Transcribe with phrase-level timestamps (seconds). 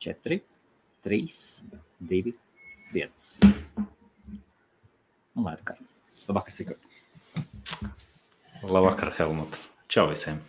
[0.00, 0.40] 4,
[1.04, 1.26] 3,
[2.00, 2.32] 2,
[2.92, 3.10] 1.
[5.36, 5.74] Un lai tā kā.
[6.24, 6.80] Labvakar, Sigurd.
[8.64, 9.58] Labvakar, Helmut.
[9.92, 10.40] Čau visiem.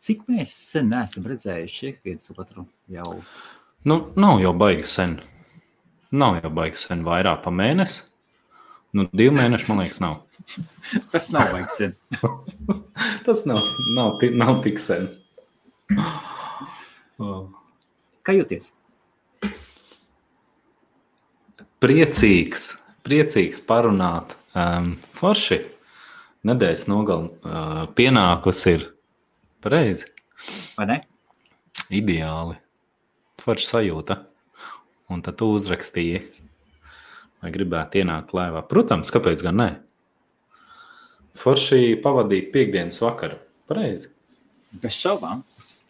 [0.00, 3.18] Cik mēs sen neesam redzējuši viens otru jau?
[3.84, 5.18] Nu, nav jau baigi sen.
[6.08, 8.06] Nav jau baigi sen vairāk pa mēnesi.
[8.96, 10.22] Nu, divi mēneši, man liekas, nav.
[11.12, 11.96] Tas nav baigi sen.
[13.28, 13.60] Tas nav,
[13.98, 15.10] nav, nav tik sen.
[18.28, 18.74] Kā jūties?
[21.80, 22.64] Priecīgs,
[23.06, 24.34] priecīgs parunāt.
[24.52, 25.62] Um, forši.
[26.44, 28.84] Nedēļas nogalē uh, pienākusi ir
[29.64, 30.10] pareizi.
[30.76, 30.98] Vai ne?
[31.88, 32.58] Ideāli.
[33.40, 34.18] Forši sajūta.
[35.08, 36.20] Un tad tu uzrakstīji,
[37.40, 38.60] vai gribētu ienākt laivā.
[38.68, 39.70] Protams, kāpēc gan ne?
[41.40, 43.40] Forši pavadīt piekdienas vakaru.
[43.72, 44.12] Pareizi.
[44.84, 45.40] Bez šaubām.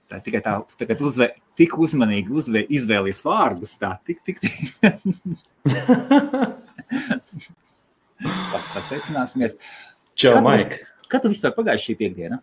[0.07, 3.73] Tā tikai tā, tagad uzvē, tik uzmanīgi uzvē, izvēlies vārdus.
[3.83, 4.55] Tā, tik, tik, tik.
[8.73, 9.53] Sasveicināsimies.
[10.19, 10.73] Čau, Kad mēs- Maik.
[11.09, 12.37] Kad tu vispār pagājuši šī piekdiena?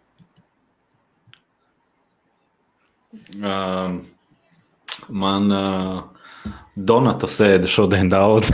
[3.40, 3.92] Um,
[5.10, 6.04] man uh,
[6.76, 8.50] Donata sēde šodien daudz.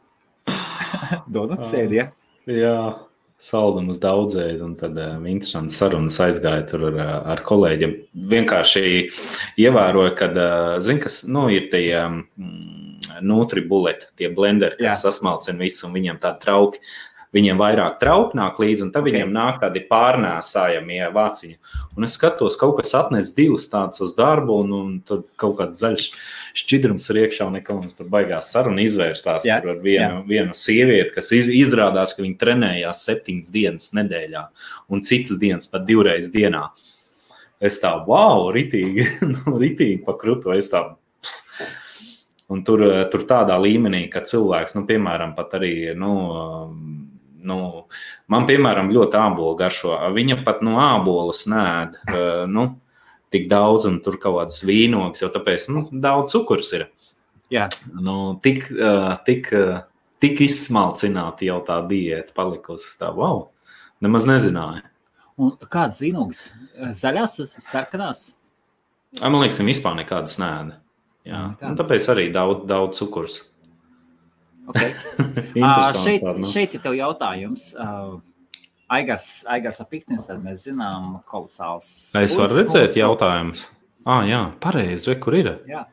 [1.30, 2.10] Donuts sēdīja.
[2.50, 2.74] Jā,
[3.40, 7.94] saldumus daudzēja, un tad um, interesanti sarunas aizgāja tur ar, uh, ar kolēģiem.
[8.34, 8.82] Vienkārši
[9.64, 12.20] ievēroju, ka, uh, zin, kas nu, ir tie um,
[13.24, 15.08] nutri buleti, tie blenderi, kas Jā.
[15.08, 16.82] sasmalcina visu, un viņiem tādi trauki.
[17.30, 19.06] Viņiem vairāk trauki nāk līdzi, un tad Ok.
[19.06, 19.14] okay.
[19.14, 21.56] viņiem nāk tādi pārnēsājamie vāciņi.
[21.94, 25.78] Un es skatos, kaut kas atnes divus tādus uz darbu, un, un tad kaut kāds
[25.78, 26.08] zaļš
[26.58, 31.14] šķidrums ir iekšā, un nekā mums tur baigās saruna izvērstās Jā, ar vienu, vienu sievieti,
[31.14, 34.46] kas iz, izrādās, ka viņa trenējās septiņas dienas nedēļā,
[34.90, 36.66] un citas dienas pat divreiz dienā.
[37.62, 40.50] Es tā, wow, ritīgi, nu, ritīgi pakrutu.
[40.56, 40.88] Es tā,
[42.50, 46.14] Un tur, eh, tur tādā līmenī, ka cilvēks, nu, piemēram, pat arī, nu,
[47.42, 47.86] nu
[48.30, 49.94] man, piemēram, ļoti ābolu garšo.
[50.16, 52.80] Viņa pat no ābolus nēd, eh, nu,
[53.30, 56.88] tik daudz, un tur kaut kādas vīnogas, jo tāpēc, nu, daudz cukurs ir.
[57.50, 57.68] Jā,
[58.00, 59.82] Nu, tik, eh, tik, eh,
[60.20, 62.98] tik izsmalcināta jau tā diēta palikusi.
[62.98, 63.48] Tā, wow,
[64.00, 64.82] nemaz nezināju.
[65.38, 66.50] un kādas vīnogas?
[66.78, 68.32] Zaļās, sarkanās?
[69.20, 70.74] Man liekas, viņa vispār nekādas nēda.
[71.26, 71.70] Jā, Nekādas.
[71.70, 73.49] un tāpēc arī daudz, daudz cukurs.
[74.68, 74.92] Okay.
[75.60, 76.50] Interesanti šeit, tāda, nu.
[76.50, 77.70] šeit ir tev jautājums.
[77.74, 78.18] Uh,
[78.90, 82.10] Aigars, Aigars apiknis, tad mēs zinām, kolosāls.
[82.18, 83.68] Es varu redzēt jautājumus.
[84.08, 85.50] Ah, jā, pareizi, re, kur ir.
[85.70, 85.84] Jā.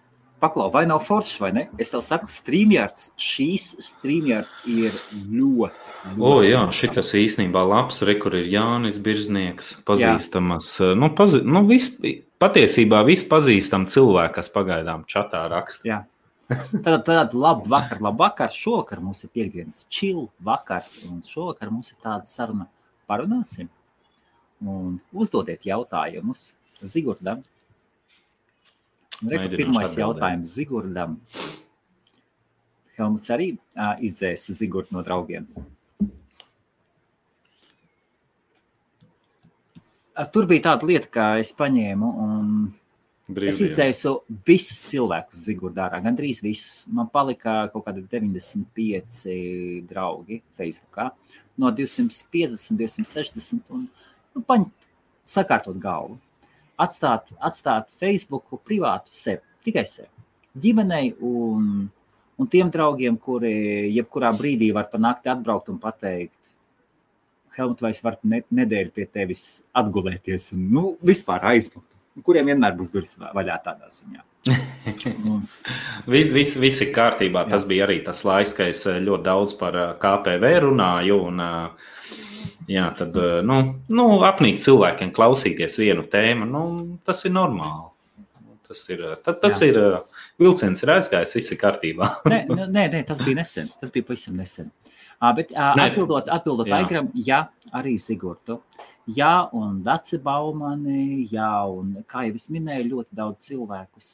[0.42, 1.64] Paklau, vai nav forši, vai ne?
[1.82, 4.94] Es tev saku, streamjārds, šīs streamjārds ir
[5.34, 5.96] ļoti.
[6.22, 10.76] O, jā, šis īstenībā labs, re, kur ir Jānis Birznieks, pazīstamas.
[10.98, 11.90] Nu, pazi, nu, vis,
[12.42, 15.90] patiesībā vispazīstam cilvēki, kas pagaidām čatā raksta.
[15.90, 16.00] Jā.
[16.48, 18.52] Tad, tad labi, vakar, labi, vakar.
[18.54, 22.70] Šovakar mums ir piekdienas chill vakars, un šovakar mums ir tāda saruna.
[23.08, 23.68] Parunāsim.
[24.64, 26.54] Un uzdodiet jautājumus
[26.84, 27.44] Zigurdam.
[29.28, 31.20] Reku, pirmais jautājums Zigurdam.
[32.98, 35.50] Helmuts arī ā, izdzēsa Zigurdu no draugiem.
[40.34, 42.46] Tur bija tāda lieta, ka es paņēmu un
[43.28, 43.66] Es Brīvdiena.
[43.68, 44.12] izdzēsu
[44.48, 46.86] visus cilvēkus Zigurdā, gandrīz visus.
[46.88, 51.12] Man palika kaut kādi 95 draugi Facebook.
[51.60, 53.74] No 250, 260.
[53.76, 53.84] Un,
[54.32, 54.64] nu, paņ,
[55.28, 56.16] sakārtot galvu.
[56.80, 60.08] Atstāt, atstāt Facebook privātu sev, tikai sev.
[60.56, 61.84] Ģimenei un,
[62.40, 66.32] un tiem draugiem, kuri jebkurā brīdī var pa nakti atbraukt un pateikt,
[67.58, 69.46] Helmut, vai es varu ne, nedēļu pie tevis
[69.76, 74.24] atgulēties un nu, vispār aizmukt kuriem vienmēr būs durvis vaļā tādā ziņā.
[76.08, 77.46] Viss vis, vis ir kārtībā.
[77.50, 81.20] Tas bija arī tas laiks, kad es eh, ļoti daudz par eh, KPV runāju.
[81.30, 82.16] Un, eh,
[82.78, 83.18] jā, tad,
[83.48, 83.60] nu,
[83.94, 86.50] nu, apnīk cilvēkiem klausīties vienu tēmu.
[86.50, 86.66] Nu,
[87.08, 87.92] tas ir normāli.
[88.68, 89.70] Tas ir, tad, tas Jā.
[89.70, 89.78] ir
[90.44, 92.10] vilciens, ir aizgājis, viss ir kārtībā.
[92.34, 93.70] nē, nē, nē, tas bija nesen.
[93.80, 94.74] Tas bija pavisam nesen.
[95.18, 96.82] Ā, Bet ā, Nē, atbildot, atbildot jā.
[96.82, 97.40] Aigram, jā,
[97.80, 98.60] arī Sigurdu.
[99.16, 104.08] Jā, un Daci Baumani, jā, un kā jau es minēju, ļoti daudz cilvēkus.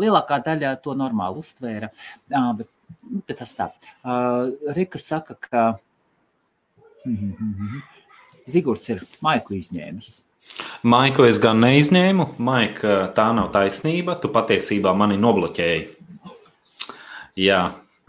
[0.00, 1.90] Lielākā daļa to normāli uztvēra.
[2.30, 2.70] Bet,
[3.04, 3.68] nu, bet tas tā.
[4.74, 5.64] Rika saka, ka
[8.50, 10.22] Zigurds ir maiku izņēmis.
[10.84, 12.26] Maiku es gan neizņēmu.
[12.44, 14.18] Maika, tā nav taisnība.
[14.20, 15.86] Tu patiesībā mani nobloķēji.
[17.40, 17.62] Jā,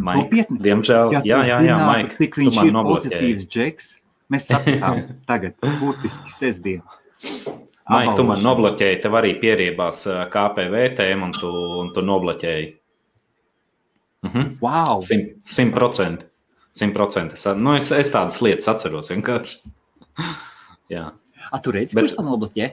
[0.03, 0.43] Maika.
[0.51, 2.17] Diemžēl, Ja jā, jā, jā zinātu, Maika.
[2.19, 3.13] cik viņš ir nobloķēji.
[3.13, 3.87] pozitīvs, Džeks.
[4.33, 6.81] Mēs sapratām, tagad, burtiski sestdien.
[7.85, 11.51] Maik, tu man nobloķēji, tev arī pieriebās KPV tēma, un tu,
[11.83, 12.71] un tu nobloķēji.
[14.25, 14.55] Mhm.
[14.63, 15.03] Wow!
[15.05, 16.25] Simt procenti.
[16.75, 17.37] Simt procenti.
[17.61, 19.61] Nu, es, es tādas lietas atceros vienkārši.
[20.95, 21.11] Jā.
[21.51, 22.07] A, tu redzi, Bet...
[22.07, 22.71] kurš to nobloķē?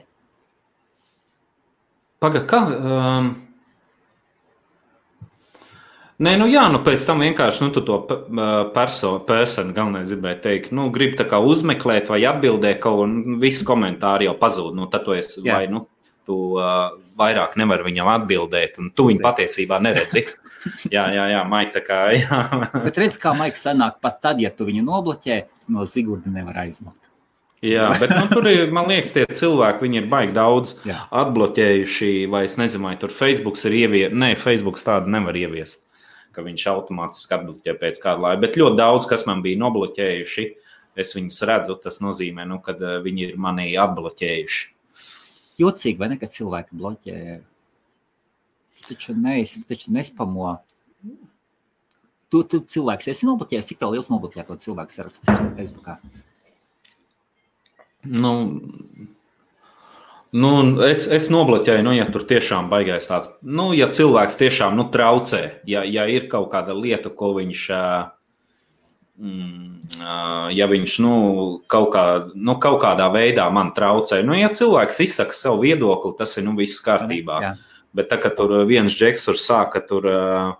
[2.23, 2.63] Pagaid, kā?
[2.73, 3.33] Um...
[6.21, 7.97] Nē, nu jā, nu pēc tam vienkārši nu, to
[8.75, 13.39] personu, personu galvenais gribēja teikt, nu, grib tā kā uzmeklēt vai atbildēt kaut ko, un
[13.41, 14.77] visi komentāri jau pazūd.
[14.77, 15.57] Nu, tad tu esi, jā.
[15.57, 15.81] vai, nu,
[16.29, 20.27] tu uh, vairāk nevari viņam atbildēt, un tu viņu patiesībā neredzi.
[20.95, 22.03] jā, jā, jā, Maika, tā kā.
[22.15, 22.43] Jā.
[22.85, 25.39] Bet redz, kā Maika sanāk, pat tad, ja tu viņu nobloķē,
[25.73, 27.09] no Zigurda nevar aizmakt.
[27.63, 31.05] Jā, bet nu, tur ir, man liekas, tie cilvēki, viņi ir baigi daudz Jā.
[31.15, 34.17] atbloķējuši, vai es nezinu, vai tur Facebook ir ieviest.
[34.19, 35.79] Nē, Facebook tādu nevar ieviest,
[36.33, 38.41] ka viņš automātiski atbloķē pēc kāda laika.
[38.43, 40.45] Bet ļoti daudz, kas man bija nobloķējuši,
[41.03, 44.69] es viņus redzu, tas nozīmē, nu, ka eh, viņi ir mani atbloķējuši.
[45.61, 47.17] Jocīgi, vai ne, kad cilvēki bloķē?
[48.87, 50.57] Taču, neesi, taču nespamo.
[52.33, 55.99] Tu, tu cilvēks esi nobloķējis, cik liels nobloķēto cilvēku saraksts ir Facebookā?
[58.09, 58.33] Nu,
[60.33, 60.49] Nu,
[60.81, 65.43] es, es nobloķēju, nu, ja tur tiešām baigais tāds, nu, ja cilvēks tiešām nu, traucē,
[65.69, 67.65] ja, ja ir kaut kāda lieta, ko viņš,
[69.21, 69.99] mm,
[70.57, 71.13] ja viņš nu,
[71.69, 76.33] kaut, kā, nu, kaut kādā veidā man traucē, nu, ja cilvēks izsaka savu viedokli, tas
[76.41, 77.37] ir nu, viss kārtībā.
[77.45, 77.53] Jā.
[77.93, 80.55] Bet tā, ka tur viens džeks tur sāka tur uh,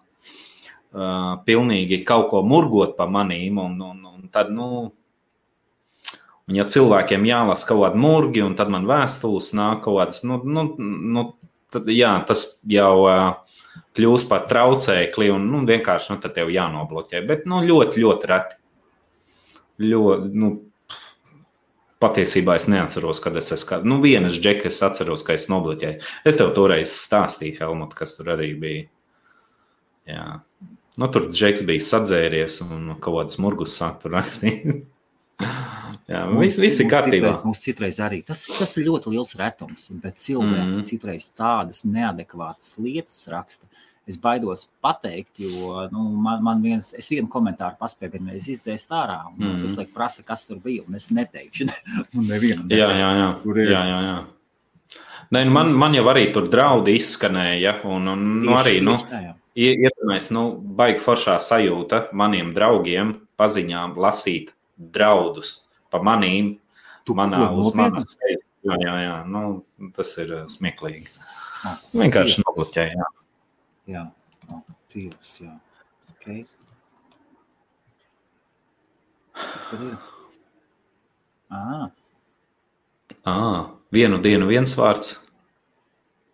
[0.93, 4.91] uh, pilnīgi kaut ko murgot pa manīm, un, un, un tad, nu,
[6.49, 10.41] Un, ja cilvēkiem jālasa kaut kāda murgi, un tad man vēstules nāk kaut kādas, nu,
[10.43, 11.25] nu, nu
[11.71, 13.55] tad, jā, tas jau uh,
[13.97, 17.23] kļūst par traucēkli, un nu, vienkārši nu, tad tev jānobloķē.
[17.29, 18.59] Bet nu, ļoti, ļoti reti.
[19.83, 20.51] Ļoti, nu,
[22.03, 23.81] patiesībā es neatceros, kad es esmu.
[23.87, 26.01] Nu, vienas džekas atceros, ka es nobloķēju.
[26.27, 28.87] Es tev toreiz stāstīju, Helmut, kas tur arī bija.
[30.09, 30.25] Jā.
[30.99, 34.83] Nu, tur džeks bija sadzēries un kaut kādas murgus sāk tur rakstīt.
[36.11, 37.31] Jā, viss, viss ir kārtībā.
[37.31, 40.83] Citreiz, mums citreiz arī tas, tas ir ļoti liels retums, bet cilvēki mm.
[40.89, 43.69] citreiz tādas neadekvātas lietas raksta.
[44.03, 48.91] Es baidos pateikt, jo nu, man, man viens, es vienu komentāru paspēju, bet es izdzēsu
[48.99, 49.21] ārā.
[49.37, 49.61] Mm.
[49.63, 51.69] Es laikam prasu, kas tur bija, un es neteikšu.
[52.19, 53.29] un nevienam, jā, jā, jā.
[53.63, 54.17] jā, jā, jā.
[55.33, 58.97] Nē, nu man, man jau arī tur draudi izskanēja, un, un nu, arī, nu,
[59.55, 65.55] ietekmēs, nu, baigi foršā sajūta maniem draugiem paziņām lasīt draudus
[65.93, 66.55] pa manīm,
[67.05, 68.45] tu manā uz manas veids.
[68.63, 69.15] Jā, jā, jā.
[69.27, 69.41] Nu,
[69.95, 71.09] tas ir uh, smieklīgi.
[71.67, 73.07] Ah, Vienkārši nobloķē, jā.
[73.91, 74.03] Jā,
[74.91, 75.51] tīrus, jā.
[76.13, 76.45] Okay.
[79.35, 79.97] Kas tur ir?
[81.51, 81.89] Ah.
[83.27, 83.59] Ah,
[83.91, 85.17] vienu dienu viens vārds,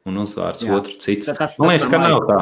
[0.08, 1.30] un uzvārds otru cits.
[1.38, 2.38] Tas, man liekas, ka nav tā.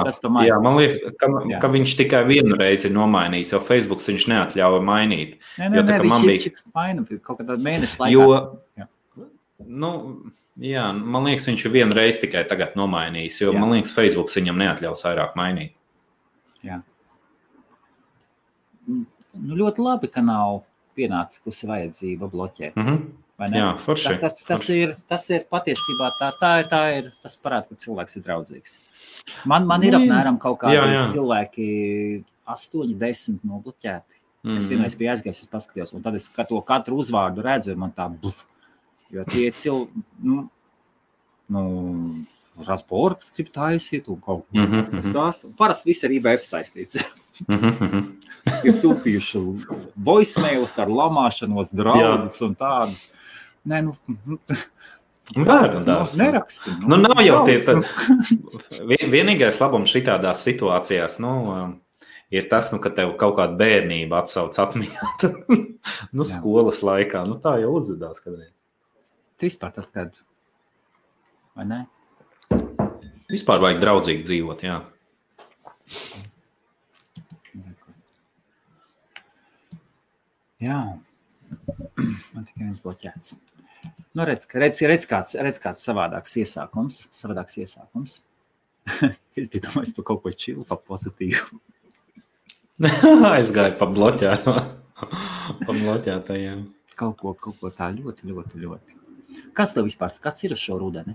[0.46, 1.62] Jā, man liekas, ka, jā.
[1.64, 5.38] ka viņš tikai vienu reizi ir nomainījis, jo Facebook viņš neatļāva mainīt.
[5.58, 8.14] Nē, nē, jo, tā, nē, man bija maina kaut kādā mēneša laikā.
[8.14, 8.28] Jo,
[8.78, 8.90] jā.
[9.68, 9.92] Nu,
[10.62, 13.60] jā, man liekas, viņš ir vienu reizi tikai tagad nomainījis, jo jā.
[13.60, 15.74] man liekas, Facebook viņam neatļaus vairāk mainīt.
[16.66, 16.82] Jā.
[18.88, 20.62] Nu, ļoti labi, ka nav
[20.98, 22.78] pienākusi vajadzība bloķēt.
[22.78, 23.02] Mm -hmm.
[23.38, 24.76] Jā, forši, tas, tas, tas, forši.
[24.82, 27.10] ir, tas ir patiesībā tā, tā, ir, tā ir.
[27.22, 28.78] Tas parāda, ka cilvēks ir draudzīgs.
[29.46, 31.04] Man, man ir nu, apmēram kaut kādi jā, jā.
[31.12, 31.68] cilvēki,
[32.50, 34.18] 8, 10 nobloķēti.
[34.18, 34.58] Mm -hmm.
[34.58, 34.74] Es mhm.
[34.74, 38.10] vienreiz biju aizgājis, es paskatījos, un tad es to katru uzvārdu redzu, un man tā
[38.10, 38.46] bluf.
[39.12, 40.50] Jo tie cilvēki, nu,
[41.48, 41.64] nu
[42.66, 45.14] transports grib taisīt, un kaut ko mm -hmm.
[45.14, 45.54] tādu.
[45.58, 46.98] Parasti viss ir IBF saistīts.
[47.48, 48.04] Mm -hmm.
[48.64, 49.40] ir sūtījuši
[49.96, 53.10] voicemails ar lamāšanos, draudus un tādus.
[53.68, 53.96] Nē, nu,
[55.36, 56.72] Bērns nu, neraksta.
[56.82, 57.58] Nu, nu, nav jau tie
[58.92, 61.18] vien, vienīgais labums šitādās situācijās.
[61.24, 61.74] Nu, um,
[62.32, 65.10] ir tas, nu, ka tev kaut kāda bērnība atsauc atmiņā.
[66.16, 66.30] nu, Jā.
[66.32, 67.26] skolas laikā.
[67.28, 68.54] Nu, tā jau uzvedās kādreiz.
[69.44, 70.22] Vispār tad, kad.
[71.58, 71.82] Vai ne?
[73.28, 74.80] Vispār vajag draudzīgi dzīvot, jā.
[80.64, 80.80] Jā.
[82.34, 83.36] Man tikai viens bloķēts.
[84.18, 87.04] Nu, redz, redz, redz, kāds, redz, kāds savādāks iesākums.
[87.14, 88.16] Savādāks iesākums.
[89.38, 91.60] es biju domājis par kaut ko čilu, par pozitīvu.
[93.42, 94.72] es gāju pa bloķētājiem.
[95.68, 96.64] pa bloķētājiem.
[96.98, 98.98] Kaut ko, kaut ko tā ļoti, ļoti, ļoti.
[99.54, 101.14] Kas tev vispār skats ir uz šo rudeni?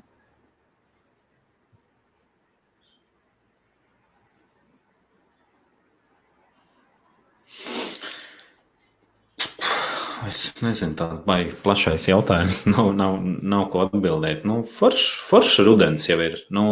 [10.62, 12.64] Nezinu, tāds baigi plašais jautājums.
[12.72, 14.46] Nav, nav, nav ko atbildēt.
[14.48, 16.38] Nu, Foršs forš rudens jau ir.
[16.54, 16.64] Nu,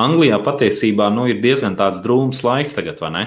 [0.00, 3.24] Anglijā patiesībā nu, ir diezgan tāds drūms laiks tagad, vai ne?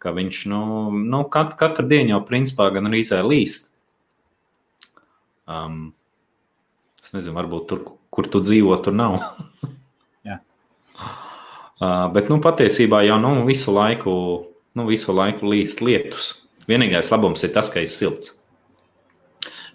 [0.00, 0.62] Ka viņš nu,
[0.96, 3.70] nu, kat, katru dienu jau principā gan arī līst.
[5.50, 5.92] Um,
[7.02, 9.18] es nezinu, varbūt tur, kur tu dzīvo, tur nav.
[10.30, 14.12] uh, bet nu, patiesībā jau nu, visu laiku,
[14.74, 16.34] nu, visu laiku līst lietus.
[16.70, 18.39] Vienīgais labums ir tas, ka ir silts.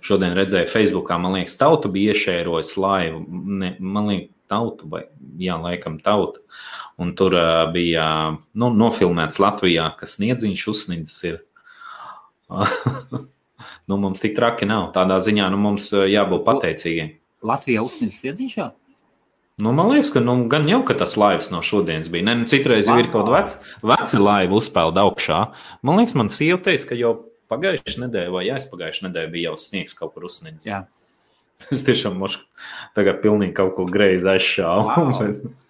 [0.05, 3.23] Šodien redzēju, Facebookā, man liekas, tauta bija iešērojis laivu.
[3.61, 5.05] Ne, man liekas, tauta, vai
[5.41, 6.43] jā, laikam tauta.
[7.01, 8.05] Un tur uh, bija
[8.53, 11.41] nu, nofilmēts Latvijā, kas sniedziņš uzsnidzis ir.
[13.89, 14.91] nu, mums tik traki nav.
[14.95, 17.15] Tādā ziņā nu, mums jābūt pateicīgiem.
[17.45, 18.71] Latvijā uzsniedzis sniedziņš jau?
[19.65, 22.27] Nu, man liekas, ka nu, gan jau tas laivs no šodienas bija.
[22.27, 23.53] Ne, nu, citreiz jau ir kaut kāda vec,
[23.87, 25.45] veca laiva uzpeld augšā.
[25.81, 27.13] Man liekas, man sieva teica, ka jau
[27.51, 30.67] pagājušā nedēļa vai aizpagājušā nedēļa bija jau sniegs kaut kur uzsniedzis.
[30.69, 30.83] Jā.
[31.71, 32.41] Es tiešām mošu,
[32.97, 34.83] tagad pilnīgi kaut ko greizi aizšāvu.
[34.89, 35.07] Wow.
[35.21, 35.65] Bet...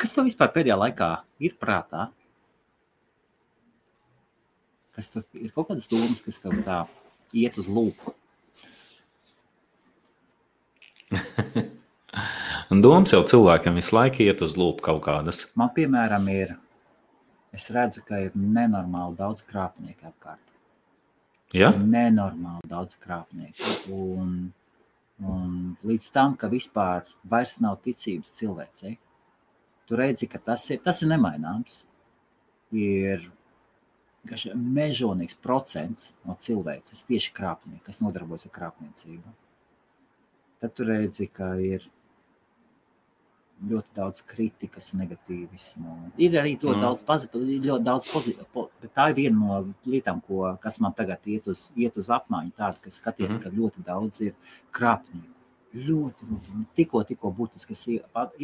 [0.00, 1.10] Kas tev vispār pēdējā laikā
[1.46, 2.08] ir prātā?
[4.96, 6.78] Kas tev ir kaut kādas domas, kas tev tā
[7.38, 8.16] iet uz lūpu?
[12.82, 15.44] Domas jau cilvēkam visu laiku iet uz lūpu kaut kādas.
[15.58, 16.56] Man, piemēram, ir
[17.52, 20.52] es redzu, ka ir nenormāli daudz krāpnieku apkārt.
[21.52, 21.70] Ja?
[21.76, 23.72] Nenormāli daudz krāpnieku.
[23.92, 24.32] Un,
[25.20, 25.52] un
[25.84, 28.96] līdz tam, ka vispār vairs nav ticības cilvēcei,
[29.86, 31.84] tu redzi, ka tas ir, tas ir nemaināms.
[32.72, 33.28] Ir
[34.24, 39.32] mežonīgs procents no cilvēces tieši krāpnieki, kas nodarbojas ar krāpniecību.
[40.62, 41.84] Tad tu redzi, ka ir
[43.70, 45.96] ļoti daudz kritikas, negatīvismu.
[46.22, 46.84] Ir arī ļoti mm.
[46.84, 48.64] daudz, pozi, ļoti daudz pozitīvu.
[48.82, 52.54] Bet tā ir viena no lietām, ko, kas man tagad iet uz, iet uz apmaiņu.
[52.58, 53.42] Tāda, ka skaties, mm.
[53.44, 55.28] ka ļoti daudz ir krāpnieku.
[55.72, 56.56] Ļoti, ļoti.
[56.56, 57.76] Nu, tikko, tikko būtiski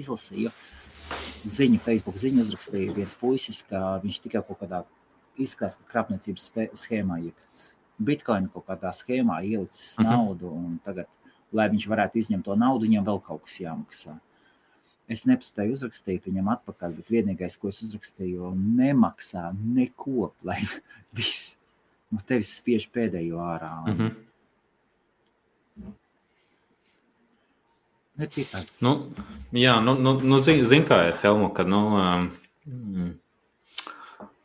[0.01, 0.53] izlasīju
[1.49, 4.83] ziņu, Facebook ziņu uzrakstīja viens puisis, ka viņš tikai kaut kādā
[5.39, 6.49] izskatās, ka krāpniecības
[6.79, 7.73] schēmā iekrits.
[7.99, 10.11] Bitcoin kaut kādā schēmā ielicis mm -hmm.
[10.15, 11.09] naudu, un tagad,
[11.53, 14.19] lai viņš varētu izņemt to naudu, viņam vēl kaut kas jāmaksā.
[15.09, 20.59] Es nespēju uzrakstīt viņam atpakaļ, bet vienīgais, ko es uzrakstīju, nemaksā neko, lai
[21.19, 21.57] viss
[22.13, 23.75] no tevis spiež pēdējo ārā.
[23.85, 23.93] Un...
[23.93, 24.25] Mm -hmm.
[28.83, 28.93] Nu,
[29.55, 32.25] jā, nu, nu, nu zini, zin, kā ir Helma, ka nu, um,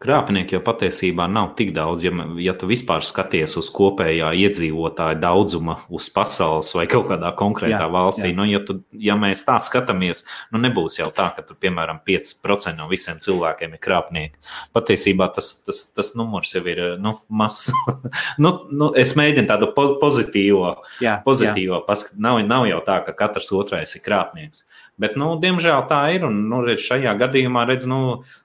[0.04, 2.12] Krāpnieki jau patiesībā nav tik daudz, ja,
[2.44, 7.90] ja tu vispār skaties uz kopējā iedzīvotāja daudzuma, uz pasaules vai kaut kādā konkrētā jā,
[7.94, 8.32] valstī.
[8.34, 8.36] Jā.
[8.36, 12.76] Nu, ja, tu, ja mēs tā skatāmies, nu nebūs jau tā, ka tur piemēram 5%
[12.82, 14.36] no visiem cilvēkiem ir krāpnieki.
[14.76, 17.72] Patiesībā tas, tas, tas numurs jau ir nu, mazs.
[18.44, 22.20] nu, nu, es mēģinu tādu pozitīvo, jā, pozitīvo paskat.
[22.20, 24.68] Nav, nav jau tā, ka katrs otrais ir krāpnieks.
[25.02, 26.26] Bet, nu, diemžēl tā ir.
[26.28, 28.00] Un, nu, šajā gadījumā, redz, nu,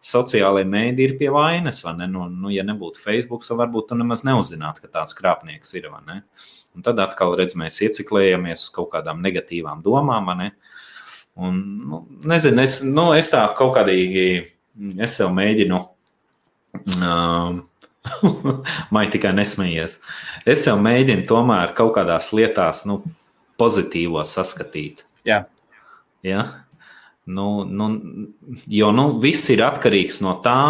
[0.05, 1.83] sociālajie mēdī ir pie vainas.
[1.99, 2.09] Ne?
[2.09, 5.91] Nu, nu, ja nebūtu Facebook, tad varbūt tu nemaz neuzzinātu, ka tāds krāpnieks ir.
[5.93, 10.33] Un tad atkal, redz, mēs ieciklējamies uz kaut kādām negatīvām domām.
[11.39, 14.29] Un, nu, nezinu, es, nu, es tā kaut kādīgi,
[14.97, 15.83] es sev mēģinu.
[16.97, 17.67] Um,
[18.95, 19.99] Mai tikai nesmējies.
[20.49, 23.03] Es jau mēģinu tomēr kaut kādās lietās, nu,
[23.61, 25.05] pozitīvo saskatīt.
[25.29, 25.43] Jā.
[26.27, 26.47] Ja?
[27.29, 27.89] Nu, nu,
[28.73, 30.61] jo nu, viss ir atkarīgs no tā,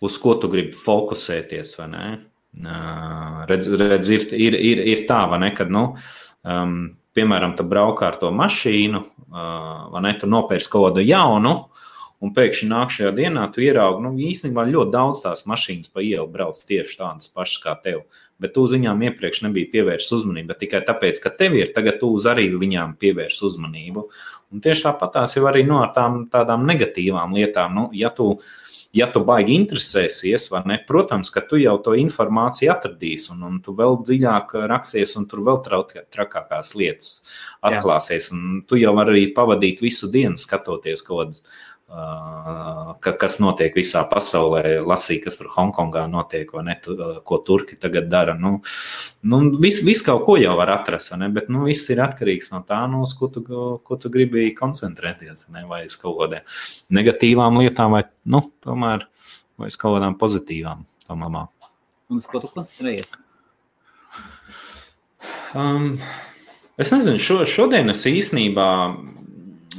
[0.00, 1.74] uz ko tu gribi fokusēties.
[3.50, 5.84] Redz, redz, ir, ir, ir, ir tā, ne, kad, nu,
[6.48, 6.78] um,
[7.16, 11.54] piemēram, tu brauc ar to mašīnu, uh, vai ne, tu nopērci kaut kādu jaunu,
[12.20, 16.58] un pēkšņi nākamajā dienā tu ieraugi, nu, īstenībā ļoti daudz tās mašīnas pa ielu brauc
[16.68, 18.02] tieši tādas pašas kā tev.
[18.40, 22.00] Bet tu uz viņām iepriekš nebija pievērsis uzmanību, bet tikai tāpēc, ka tev ir, tagad
[22.00, 24.06] tu uz arī viņām pievērsi uzmanību.
[24.50, 27.76] Un tieši tāpat tās jau arī no tām tādām negatīvām lietām.
[27.76, 28.32] Nu, ja tu,
[28.96, 33.76] ja tu baigi interesēsies, ne, protams, ka tu jau to informāciju atradīsi, un, un tu
[33.78, 35.62] vēl dziļāk raksies, un tur vēl
[36.10, 38.32] trakākās lietas atklāsies.
[38.66, 41.44] Tu jau vari arī pavadīt visu dienu skatoties kaut kādas
[41.90, 46.94] ka, kas notiek visā pasaulē, lasīja, kas tur Hongkongā notiek, vai ne, tu,
[47.26, 48.36] ko turki tagad dara.
[48.38, 48.60] Nu,
[49.26, 52.62] nu, Viss vis kaut ko jau var atrast, ne, bet nu, viss ir atkarīgs no
[52.68, 53.42] tā, nu, uz ko tu,
[53.82, 56.46] ko tu gribi koncentrēties, ne, vai uz kaut kādām
[56.94, 59.08] negatīvām lietām, vai nu, tomēr
[59.60, 60.86] vai uz kaut kādām pozitīvām.
[61.10, 61.48] Tomamā.
[62.10, 63.16] Un uz ko tu koncentrējies?
[65.58, 65.96] Um,
[66.78, 68.68] es nezinu, šo, šodien es īstenībā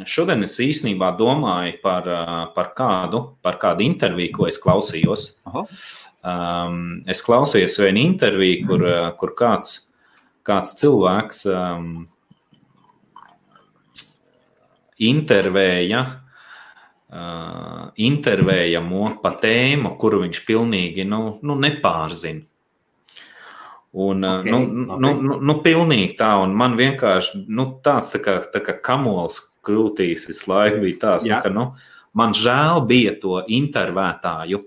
[0.10, 2.08] šodien es īstenībā domāju par,
[2.55, 5.27] par, kādu, par kādu interviju, ko es klausījos.
[5.50, 5.65] Aha.
[6.22, 9.77] Um, es klausījos vienu interviju, kur, kur kāds,
[10.46, 11.88] kāds cilvēks um,
[15.01, 16.03] intervēja,
[17.10, 22.46] uh, intervējamo pa tēmu, kuru viņš pilnīgi nu, nu, nepārzina.
[23.91, 25.00] Un, okay, nu, okay.
[25.03, 29.41] Nu, nu, nu, pilnīgi tā, un man vienkārši nu, tāds tā kā, tā kā kamols
[29.65, 31.65] krūtīs visu laiku bija tāds, nu, ka nu,
[32.18, 34.63] man žēl bija to intervētāju.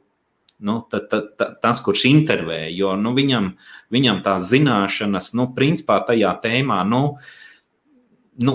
[0.64, 3.50] Nu, ta, ta, ta, tas, kurš intervēja, jo nu, viņam,
[3.92, 7.02] viņam tās zināšanas, nu, principā tajā tēmā, nu,
[8.40, 8.54] nu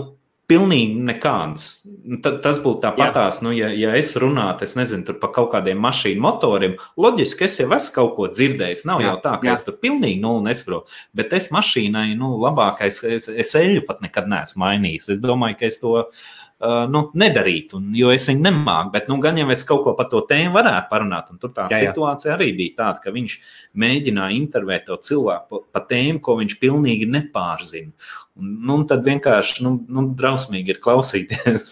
[0.50, 1.68] Pilnīgi nekādas.
[1.86, 5.77] Nu, tad, tas būtu tāpatās, nu, ja, ja es runātu, es nezinu, par kaut kādiem
[5.84, 6.74] mašīnu motoriem.
[6.98, 8.86] Loģiski, es jau esmu kaut ko dzirdējis.
[8.89, 9.56] Nav jā, jau tā, ka jā.
[9.56, 11.00] es tur pilnīgi nulli nesaprotu.
[11.13, 15.12] Bet es mašīnai, nu, labākais, es, es eļu pat nekad neesmu mainījis.
[15.15, 16.27] Es domāju, ka es to uh,
[16.59, 18.91] nu, nedarīt, un, jo es viņu nemāku.
[18.95, 21.29] Bet, nu, gan jau es kaut ko par to tēmu varētu parunāt.
[21.31, 21.91] Un tur tā jā, jā.
[21.93, 23.35] situācija arī bija tāda, ka viņš
[23.79, 27.93] mēģināja intervēt to cilvēku par tēmu, ko viņš pilnīgi nepārzina.
[28.39, 31.71] Un, nu, tad vienkārši nu, nu, drausmīgi ir klausīties.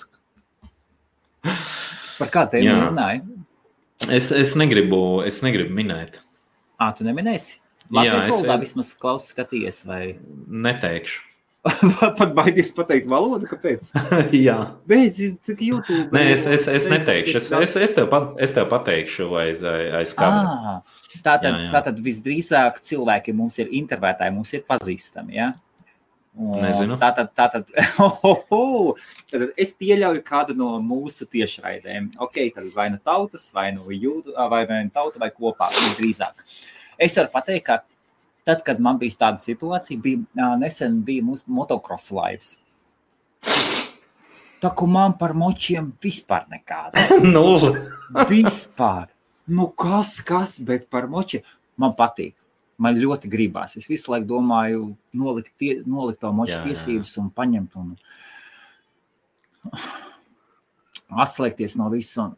[2.20, 3.24] par kā tēmu runāja?
[4.08, 6.22] Es, es, negribu, es negribu minēt.
[6.78, 7.58] Ā, tu neminēsi?
[7.88, 10.02] Latvijas Jā, es vismaz klausies, skaties, vai...
[10.48, 11.24] Neteikšu.
[12.20, 13.92] Pat baidies pateikt valodu, kāpēc?
[14.48, 14.58] Jā,
[14.90, 15.20] bet
[15.58, 16.08] YouTube.
[16.16, 17.38] Nē, es, es, es neteikšu.
[17.40, 20.82] Es, es, es, tev, pat, es tev pateikšu, aiz, aiz kadra.
[21.24, 21.72] Tātad, jā, jā.
[21.74, 25.40] tātad visdrīzāk cilvēki mums ir intervētāji, mums ir pazīstami.
[25.40, 25.52] Ja?
[26.38, 27.00] Nezinu.
[27.02, 27.70] Tātad, tātad,
[28.04, 32.12] oh, oh, oh, tātad es pieļauju kādu no mūsu tiešraidēm.
[32.22, 36.46] Ok, tad vai nu tautas, vai nu jūdu, vai, vai nu tauta, vai kopā, drīzāk.
[37.02, 37.82] Es varu pateikt, ka
[38.48, 42.54] Tad, kad man bija tāda situācija, bija nesen bija mūsu motocross laivas.
[44.58, 47.04] Tā kā man par močiem vispār nekāda.
[47.36, 47.74] Nulle.
[48.30, 49.12] vispār.
[49.48, 51.44] Nu, kas, kas, bet par močiem
[51.80, 52.34] man patīk.
[52.78, 53.76] Man ļoti gribās.
[53.80, 54.82] Es visu laiku domāju,
[55.18, 57.96] nolikt, tie, nolikt to moču tiesības un paņemt un
[61.26, 62.30] atslēgties no visa.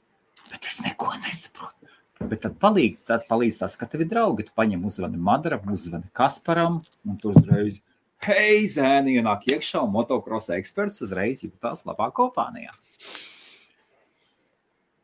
[0.49, 1.91] Bet es neko nesaprotu.
[2.19, 4.43] Bet tad palīdz, tad palīdz tas, ka tev ir draugi.
[4.49, 7.79] Tu paņem uzvani Madaram, uzvani Kasparam, un tu uzreiz,
[8.27, 12.75] hei, zēni, ienāk iekšā, un motocross eksperts uzreiz jūtās labā kompānijā.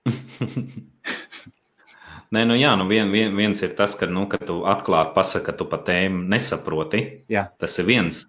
[2.35, 5.45] Nē, nu jā, nu vien, vien, viens ir tas, ka, nu, ka tu atklāti pasaki,
[5.45, 7.01] ka tu par tēmu nesaproti.
[7.31, 7.45] Jā.
[7.61, 8.25] Tas ir viens.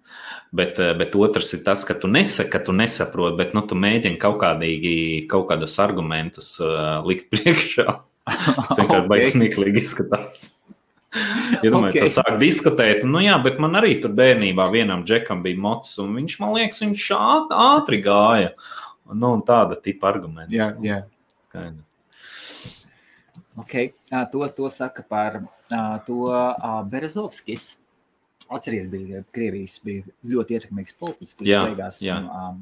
[0.55, 4.21] Bet, bet otrs ir tas, ka tu nesaki, ka tu nesaproti, bet nu, tu mēģini
[4.21, 7.89] kaut, kādīgi, kaut kādus argumentus uh, likt priekšā.
[8.27, 9.07] Tas vienkārši okay.
[9.11, 10.47] baigs smieklīgi izskatās.
[11.63, 12.03] Domāju, okay.
[12.03, 16.13] tas sāk diskutēt, nu jā, bet man arī tur bērnībā vienam džekam bija mocis, un
[16.19, 18.51] viņš man liekas, viņš ātri gāja.
[19.07, 20.51] Nu, tāda tipa arguments.
[20.53, 21.01] Jā, jā.
[21.47, 21.83] Skaidri.
[23.63, 23.93] Okay.
[24.33, 25.39] To, to saka par
[26.05, 26.27] to
[26.91, 27.77] Berezovskis.
[28.47, 32.61] Atcerieties, bija Krievijas bija ļoti ietekmīgs politiķis, kurš beigās um,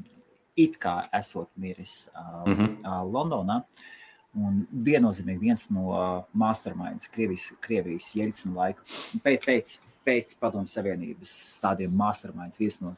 [0.58, 3.04] it kā esot miris uh, mm -hmm.
[3.12, 3.60] Londonā.
[3.60, 3.95] Uh,
[4.36, 5.92] Un viennozīmīgi viens no
[6.36, 8.84] masterminds Krievijas, Krievijas Jelcina laika
[9.24, 12.92] pēc, pēc, pēc Padomju Savienības tādiem masterminds, viens no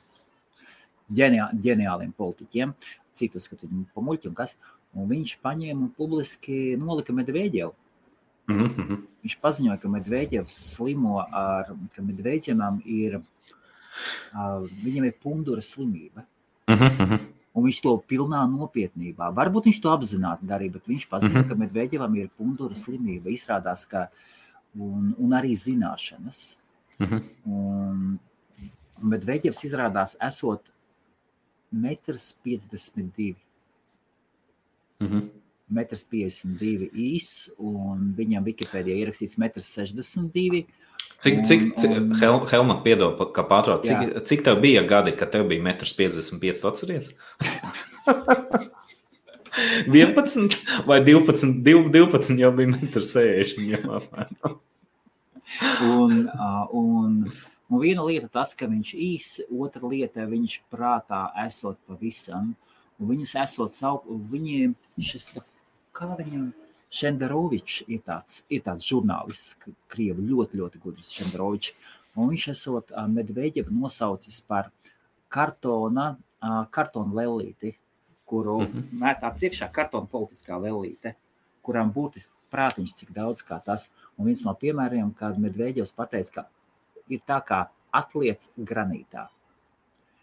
[1.15, 2.75] ģeniā, ģeniāliem politiķiem,
[3.19, 4.57] citu uzskatu pa muļķi un kas,
[4.99, 7.75] un viņš paņēma un publiski nolika Medveģevu.
[8.49, 9.01] Mm -hmm.
[9.23, 16.25] Viņš paziņoja, ka Medveģevs slimo ar, ka Medveģevam ir, uh, viņam ir pundura slimība.
[16.67, 19.33] Mm -hmm un viņš to pilnā nopietnībā.
[19.35, 21.49] Varbūt viņš to apzināti darīja, bet viņš pazīst, mm -hmm.
[21.49, 23.31] ka Medveģevam ir pundura slimība.
[23.35, 24.09] Izrādās, ka
[24.75, 26.59] un, un arī zināšanas.
[26.99, 27.23] Mm -hmm.
[27.45, 28.19] un,
[29.03, 30.73] Medveģevs izrādās esot
[31.73, 33.37] 1,52 m.
[35.01, 35.29] Mm -hmm.
[35.71, 40.67] 1,52 m īs, un viņam Wikipēdijā ierakstīts 1,62 m.
[41.19, 45.33] Cik, cik, cik un, Hel, Helma, piedod, kā pārtrauc, cik, cik tev bija gadi, kad
[45.35, 46.45] tev bija 1,55 m?
[46.71, 47.11] Atceries?
[49.87, 54.01] 11 vai 12, 12 jau bija 1,60 m.
[55.83, 56.31] un,
[56.73, 57.33] un,
[57.69, 62.55] un viena lieta tas, ka viņš īsi, otra lieta viņš prātā esot pavisam,
[62.99, 65.33] un viņus esot savu, viņiem šis,
[65.97, 66.51] kā viņam,
[66.89, 69.59] Šenderovičs ir tāds, ir tāds žurnālists,
[69.93, 71.75] krievu ļoti, ļoti gudrs Šenderovičs,
[72.17, 74.71] un viņš esot Medveģevu nosaucis par
[75.29, 76.15] kartona,
[76.73, 77.75] kartona lellīti,
[78.29, 79.01] kuru mm -hmm.
[79.05, 81.15] mētā priekšā kartona politiskā lellīte,
[81.63, 83.91] kurām būtiski prātiņš cik daudz kā tas.
[84.17, 86.49] Un viens no piemēriem, kad Medveģevs pateica, ka
[87.09, 89.29] ir tā kā atliec granītā.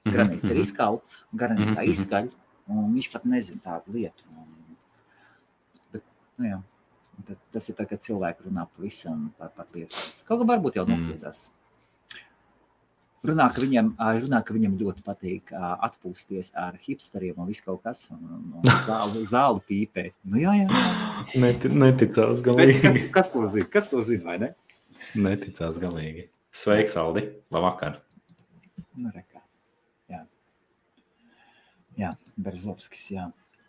[0.06, 2.30] Granīts ir izkalts, granītā izskaļ,
[2.70, 4.28] un viņš pat nezina tādu lietu.
[4.38, 4.45] Un,
[6.40, 6.62] nu, jā,
[7.28, 9.96] tad, tas ir tā, kad cilvēki runā pavisam par, par lietu.
[10.28, 11.46] Kaut kā varbūt jau nokļūdās.
[11.50, 11.62] Mm.
[13.26, 13.88] Runā, ka viņam,
[14.22, 18.62] runā, ka viņam ļoti patīk atpūsties ar hipsteriem un visu kaut kas, un
[19.34, 20.06] zāli, pīpē.
[20.30, 20.84] Nu, jā, jā.
[21.42, 22.84] Net, neticās galīgi.
[22.86, 23.70] Bet, kas, kas to zina?
[23.74, 24.52] Kas to zina, vai ne?
[25.18, 26.28] Neticās galīgi.
[26.56, 27.26] Sveiks, Aldi.
[27.52, 27.98] Labvakar.
[28.94, 29.42] Nu, rekā.
[30.12, 30.22] Jā.
[32.00, 33.26] Jā, Berzovskis, jā.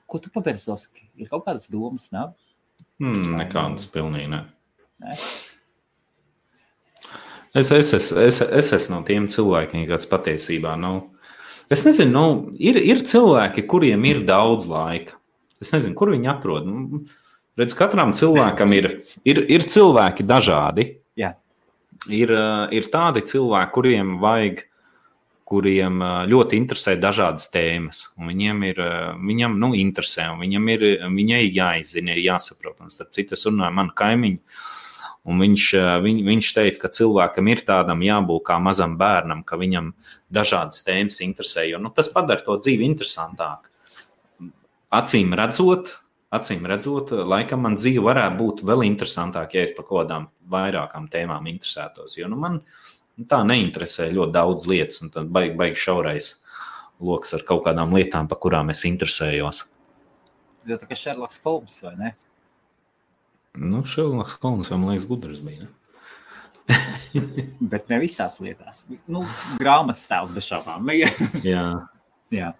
[0.06, 1.08] Ko tu pa Berzovski?
[1.16, 2.36] Ir kaut kādas domas, nav?
[3.02, 4.40] Hmm, nekādas pilnīgi ne.
[5.04, 5.16] ne?
[7.56, 11.06] Es, es, es, es, es esmu no tiem cilvēkiem, kas patiesībā nav.
[11.72, 15.16] Es nezinu, nu, ir, ir cilvēki, kuriem ir daudz laika.
[15.62, 16.68] Es nezinu, kur viņi atrod.
[16.68, 17.00] Nu,
[17.56, 18.90] redz, katram cilvēkam ir,
[19.24, 20.86] ir, ir cilvēki dažādi.
[21.16, 21.32] Jā.
[22.12, 22.32] Ir,
[22.76, 24.60] ir tādi cilvēki, kuriem vajag,
[25.46, 28.08] kuriem ļoti interesē dažādas tēmas.
[28.18, 28.80] Viņiem ir,
[29.22, 32.80] viņam, nu, interesē, viņam ir, viņai jāizzina, ir jāsaprot.
[32.82, 34.42] Un starp citu, es runāju manu kaimiņu
[35.26, 35.64] Un viņš,
[36.04, 39.90] viņ, viņš teica, ka cilvēkam ir tādam jābūt kā mazam bērnam, ka viņam
[40.30, 41.64] dažādas tēmas interesē.
[41.66, 43.72] Jo, nu, tas padara to dzīvi interesantāku.
[44.94, 45.90] Acīm redzot,
[46.30, 51.10] acīm redzot, laikam man dzīve varētu būt vēl interesantāka, ja es par kaut kādām vairākām
[51.10, 52.14] tēmām interesētos.
[52.20, 52.78] Jo nu, man nu,
[53.24, 56.34] tā neinteresē ļoti daudz lietas, un tad baigi, baigi šaurais
[57.00, 59.64] lokus ar kaut kādām lietām, par kurām es interesējos.
[60.66, 62.12] Jo tā kā Šerloks Holmes vai ne?
[63.56, 65.66] Nu, Šerloks Holmes man liekas gudrs bija.
[65.66, 65.72] Ne?
[67.72, 68.84] Bet ne visās lietās.
[69.08, 69.24] Nu,
[69.60, 70.90] grāmatas tēls bez šaubām.
[71.46, 71.66] Jā.
[72.34, 72.50] Jā.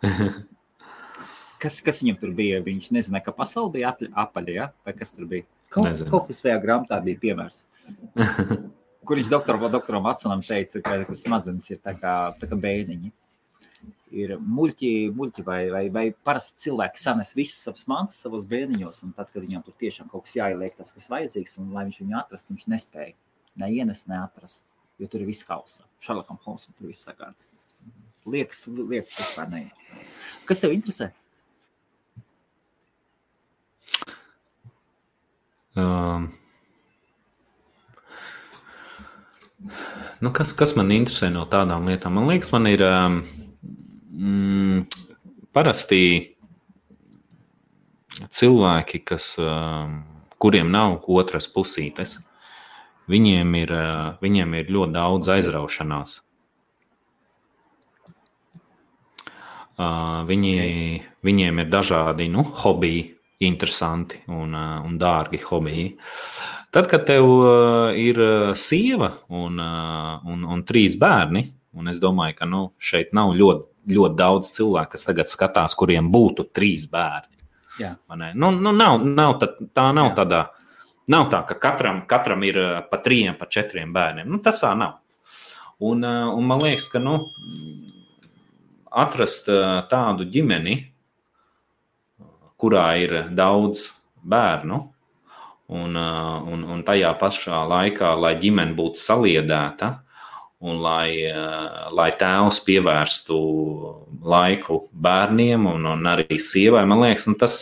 [1.60, 2.60] Kas, kas viņam tur bija?
[2.64, 4.70] Viņš nezināja, ka pasaule bija apaļa, ja?
[4.86, 5.46] vai kas tur bija.
[5.72, 6.12] Kaut, Nezinu.
[6.12, 7.64] kaut kas tajā grāmatā bija piemērs.
[9.06, 13.12] Kur viņš doktoram, doktoram Vatsonam teica, ka, ka smadzenes ir tā kā, tā kā bēniņi
[14.14, 19.12] ir muļķi, muļķi vai, vai, vai parasti cilvēki sanes visas savas mantas savos bērniņos, un
[19.16, 22.18] tad, kad viņam tur tiešām kaut kas jāieliek, tas, kas vajadzīgs, un lai viņš viņu
[22.20, 23.14] atrastu, viņš nespēja
[23.62, 24.62] ne ienest, ne atrast,
[25.02, 25.86] jo tur ir viss hausa.
[26.04, 27.68] Šarlakam Holmsam tur viss sakārtots.
[28.26, 30.00] Liekas, lietas vispār neinteresē.
[30.48, 31.12] Kas tev interesē?
[35.76, 36.32] Um.
[40.20, 42.14] Nu, kas, kas man interesē no tādām lietām?
[42.16, 43.18] Man liekas, man ir um,
[44.16, 44.86] mm,
[45.52, 45.98] parasti
[48.32, 49.98] cilvēki, kas, um,
[50.40, 52.16] kuriem nav otras pusītes,
[53.12, 56.16] viņiem ir, uh, viņiem ir ļoti daudz aizraušanās.
[59.76, 60.56] Uh, viņi,
[61.28, 63.10] viņiem ir dažādi nu, hobiji,
[63.44, 65.90] interesanti un, uh, un dārgi hobiji.
[66.76, 67.24] Tad, kad tev
[67.96, 68.18] ir
[68.60, 74.18] sieva un, un, un trīs bērni, un es domāju, ka nu, šeit nav ļoti ļoti
[74.18, 77.34] daudz cilvēku, kas tagad skatās, kuriem būtu trīs bērni.
[78.34, 80.14] Nu, nu, nav, nav tā, tā nav Jā.
[80.22, 80.44] tāda.
[81.12, 84.26] Nav tā, ka katram, katram ir eh, pa trim, pa četriem bērniem.
[84.26, 84.96] Nu, tas tā nav.
[85.78, 87.20] Un, eh, un man liekas, ka nu,
[88.90, 90.80] atrast eh, tādu ģimeni,
[92.58, 93.84] kurā ir daudz
[94.26, 94.80] bērnu,
[95.72, 99.96] un, un, un tajā pašā laikā, lai ģimene būtu saliedēta,
[100.66, 103.38] un lai, eh, lai tēvs pievērstu
[104.26, 106.86] laiku bērniem un, un arī sievai.
[106.88, 107.58] Man liekas, nu, tas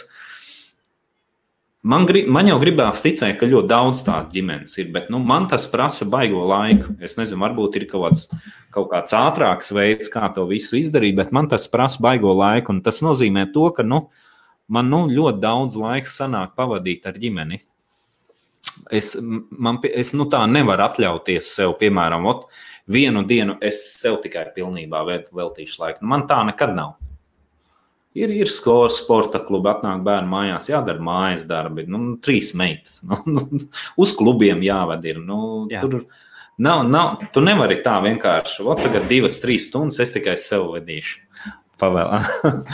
[1.83, 5.49] man, grib, man jau gribās ticēt, ka ļoti daudz tādu ģimenes ir, bet nu, man
[5.51, 6.95] tas prasa baigo laiku.
[7.03, 8.29] Es nezinu, varbūt ir kaut kāds,
[8.75, 12.79] kaut kāds ātrāks veids, kā to visu izdarīt, bet man tas prasa baigo laiku.
[12.85, 14.07] Tas nozīmē to, ka nu,
[14.71, 17.65] man nu, ļoti daudz laika sanāk pavadīt ar ģimeni.
[18.93, 22.49] Es, man, es nu, tā nevaru atļauties sev, piemēram, ot,
[22.91, 26.03] vienu dienu es sev tikai pilnībā veltīšu laiku.
[26.03, 26.97] Nu, man tā nekad nav.
[28.15, 33.01] Ir, ir skola, sporta klubi, atnāk bērnu mājās, jādara mājas darbi, nu, trīs meitas.
[33.03, 33.65] Nu, nu,
[33.99, 35.09] uz klubiem jāved.
[35.11, 35.39] Ir, nu,
[35.73, 35.83] Jā.
[35.83, 36.05] Tur
[36.63, 41.25] nav, nav, tu nevari tā vienkārši, o, tagad divas, trīs stundas es tikai sev vedīšu.
[41.83, 42.15] Pavēl,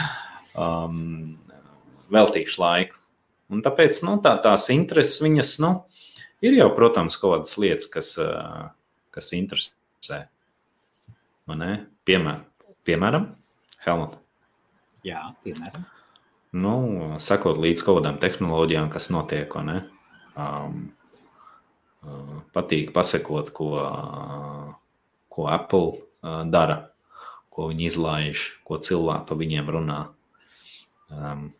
[0.66, 0.98] um,
[2.12, 2.99] veltīšu laiku.
[3.50, 5.72] Un tāpēc nu, tā, tās intereses viņas, nu,
[6.44, 8.12] ir jau, protams, kaut kādas lietas, kas,
[9.14, 10.22] kas interesē.
[12.06, 12.44] Piemēr,
[12.86, 13.26] piemēram,
[13.84, 14.14] Helmut.
[15.06, 15.86] Jā, piemēram.
[16.60, 16.74] Nu,
[17.22, 19.54] sekot līdz kaut kādām tehnoloģijām, kas notiek.
[20.34, 20.80] Um,
[22.54, 23.70] patīk pasekot, ko,
[25.30, 26.78] ko Apple dara,
[27.50, 30.00] ko viņi izlaiž, ko cilvēki pa viņiem runā.
[31.10, 31.50] Um,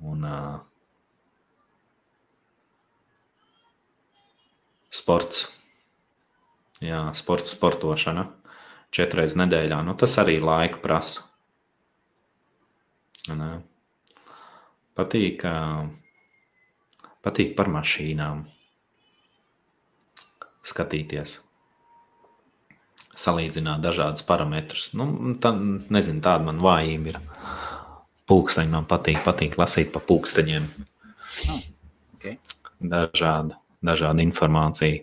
[0.00, 0.60] un, uh,
[4.90, 5.48] sports
[6.84, 8.26] jā, sports, sportošana
[8.94, 9.82] četras nedēļā.
[9.86, 11.26] Nu, tas arī laika prasa.
[13.30, 13.50] Ne.
[14.96, 15.44] Patīk,
[17.24, 18.42] patīk par mašīnām
[20.66, 21.38] skatīties,
[23.20, 24.90] salīdzināt dažādus parametrus.
[24.98, 27.20] Nu, tā, nezinu, tāda man vājība ir.
[28.30, 30.68] Pulksteņi man patīk, patīk lasīt pa pulksteņiem.
[31.50, 31.62] Oh,
[32.14, 32.36] okay.
[32.78, 35.02] Dažāda, dažāda informācija.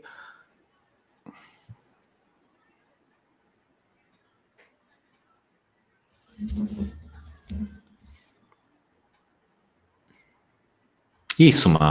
[11.37, 11.89] Īsumā.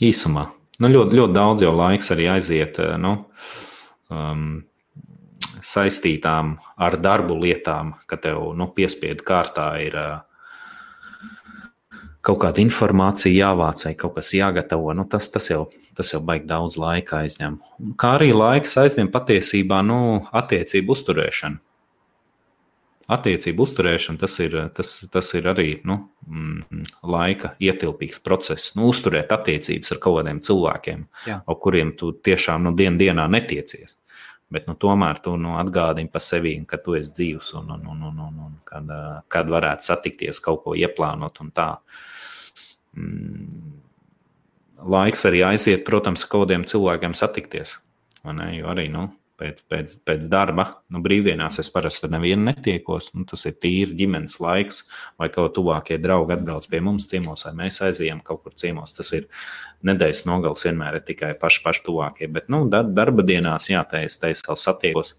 [0.00, 0.48] Īsumā.
[0.80, 3.12] Nu, ļoti, ļoti daudz jau laiks arī aiziet nu,
[4.12, 4.44] um,
[5.64, 9.96] saistītām ar darbu lietām, ka tev nu, piespiedu kārtā ir
[12.20, 14.92] kaut kāda informācija jāvāc vai kaut kas jāgatavo.
[14.96, 15.64] Nu, tas, tas, jau,
[15.96, 17.58] tas jau baigi daudz laika aizņem.
[18.00, 20.00] Kā arī laiks aizņem patiesībā nu,
[20.42, 21.62] attiecību uzturēšanu
[23.10, 25.96] attiecību uzturēšana, tas ir, tas, tas ir arī nu,
[26.26, 28.74] mm, laika ietilpīgs process.
[28.78, 31.40] Nu, uzturēt attiecības ar kaut kādiem cilvēkiem, Jā.
[31.46, 33.96] ar kuriem tu tiešām nu, dien dienā netiecies.
[34.50, 38.00] Bet nu, tomēr tu nu, atgādini par sevi, ka tu esi dzīvs un, un, un,
[38.08, 38.88] un, un, un kad,
[39.30, 41.68] kad varētu satikties, kaut ko ieplānot un tā.
[42.98, 43.76] Mm,
[44.90, 47.78] laiks arī aiziet, protams, kaut kādiem cilvēkiem satikties.
[48.26, 49.06] Jo arī nu,
[49.40, 50.66] pēc, pēc, pēc darba.
[50.92, 53.10] Nu, brīvdienās es parasti ar nevienu netiekos.
[53.16, 54.84] Nu, tas ir tīri ģimenes laiks,
[55.20, 58.94] vai kaut tuvākie draugi atbrauc pie mums ciemos, vai mēs aizejam kaut kur ciemos.
[58.96, 59.26] Tas ir
[59.88, 62.30] nedēļas nogals, vienmēr ir tikai paši, paši tuvākie.
[62.32, 65.16] Bet nu, darba dienās, jā, tā es teicu, vēl satiekos.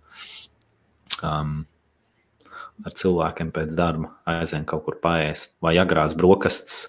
[1.21, 1.61] Um,
[2.85, 6.87] ar cilvēkiem pēc darba, aizējām kaut kur paēst, vai agrās brokastis.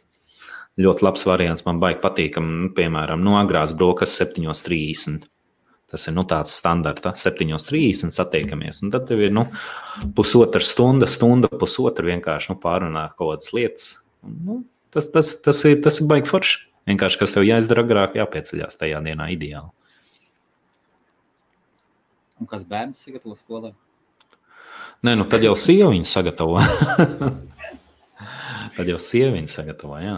[0.80, 5.31] Ļoti labs variants, man baigi patīkam, nu, piemēram, no agrās brokastis 7.30.
[5.92, 8.80] Tas ir nu, tāds standarta, 7.30 satiekamies.
[8.86, 9.44] Un tad tev ir nu,
[10.16, 13.90] pusotra stunda, stunda, pusotra vienkārši nu, pārunā kaut kādas lietas.
[14.24, 14.56] Un, nu,
[14.94, 16.62] tas, tas, tas, ir, tas ir baigi forši.
[16.88, 19.70] Vienkārši, kas tev jāizdara agrāk, jāpieceļās tajā dienā ideāli.
[22.40, 23.70] Un kas bērns sagatavo skolā?
[25.06, 26.58] Nē, nu tad jau sieviņu sagatavo.
[28.76, 30.16] tad jau sieviņu sagatavo, jā.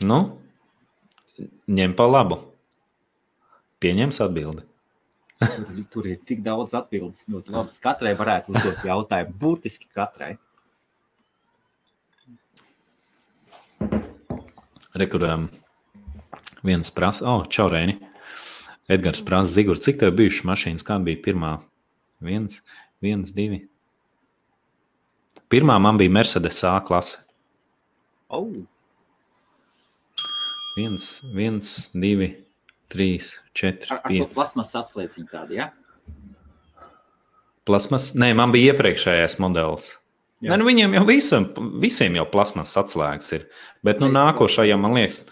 [0.00, 0.20] Nu,
[1.68, 2.40] ņem pa labu.
[3.80, 4.64] Pieņems atbildi.
[5.40, 7.26] tur, tur ir tik daudz atbildes.
[7.32, 7.78] Ļoti labas.
[7.80, 9.36] Katrai varētu uzdot jautājumu.
[9.40, 10.34] Burtiski katrai.
[15.00, 15.48] Rekurējam.
[16.66, 17.96] Viens prasa, oh, čaurēni.
[18.90, 20.84] Edgars prasa, Zigur, cik tev bijušas mašīnas?
[20.84, 21.54] Kāda bija pirmā?
[22.24, 22.58] Viens,
[23.00, 23.62] viens, divi.
[25.50, 27.22] Pirmā man bija Mercedes A klase.
[28.28, 28.50] Oh.
[30.76, 32.30] Viens, viens, divi,
[32.92, 33.90] trīs, četri.
[33.94, 35.70] Ar, ar to plasmas atslēdziņu tādu, ja?
[37.66, 38.12] Plasmas?
[38.18, 39.92] Nē, man bija iepriekšējais modelis.
[40.40, 41.46] Nē, nu viņiem jau visam,
[41.82, 43.46] visiem jau plasmas atslēgas ir.
[43.84, 45.26] Bet nu, nākošajā, man liekas,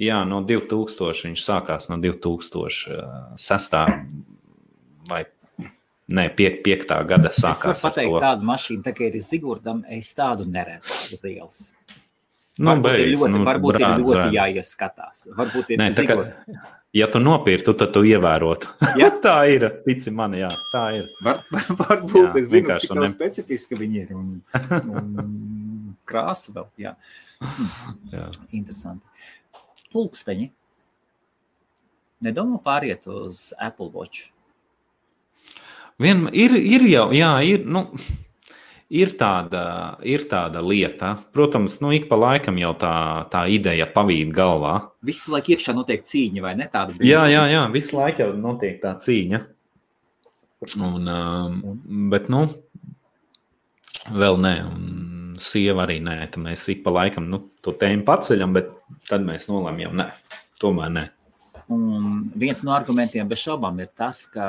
[0.00, 3.78] jā, no 2000 viņš sākās no 2006.
[5.10, 5.24] vai
[6.12, 6.94] ne, 5.
[7.08, 7.80] gada sākās.
[7.80, 11.62] Es varu pateikt, tādu mašīnu, tā kā ir Zigurdam, es tādu neredzu uz ielas.
[12.60, 15.20] Nu, varbūt beidz, ir ļoti, nu, varbūt brād, ir ļoti jāieskatās.
[15.38, 16.16] Varbūt ir Nē, tā kā,
[16.92, 18.74] ja tu nopirktu, tad tu ievērotu.
[19.00, 19.08] Ja?
[19.24, 19.64] tā ir.
[19.86, 21.06] Tici man, jā, tā ir.
[21.24, 21.40] Var,
[21.78, 23.08] varbūt Jā, es zinu, cik ne- ne...
[23.14, 24.12] specifiski viņi ir.
[24.18, 24.34] Un,
[24.82, 25.14] un
[26.10, 26.68] krāsa vēl.
[26.84, 26.92] Jā.
[28.12, 28.28] Jā.
[28.52, 29.08] Interesanti.
[29.94, 30.50] Pulksteņi.
[32.22, 34.28] Nedomā pāriet uz Apple Watch.
[36.02, 37.64] Vien, ir, ir jau, jā, ir.
[37.64, 37.86] Nu,
[38.92, 39.62] Ir tāda,
[40.04, 42.96] ir tāda lieta, protams, nu, ik pa laikam jau tā,
[43.32, 44.74] tā ideja pavīd galvā.
[45.08, 46.66] Visu laiku iekšā notiek cīņa, vai ne?
[46.68, 49.40] Tāda Jā, jā, jā, visu laiku jau notiek tā cīņa.
[50.76, 51.56] Un, um,
[52.12, 52.44] bet, nu,
[54.12, 56.18] vēl nē, un sieva arī nē.
[56.34, 58.70] Tad mēs ik pa laikam nu, to tēmu paceļam, bet
[59.08, 60.08] tad mēs nolemjam, nē,
[60.60, 61.06] tomēr nē.
[61.72, 64.46] Un viens no argumentiem bez šaubām ir tas, ka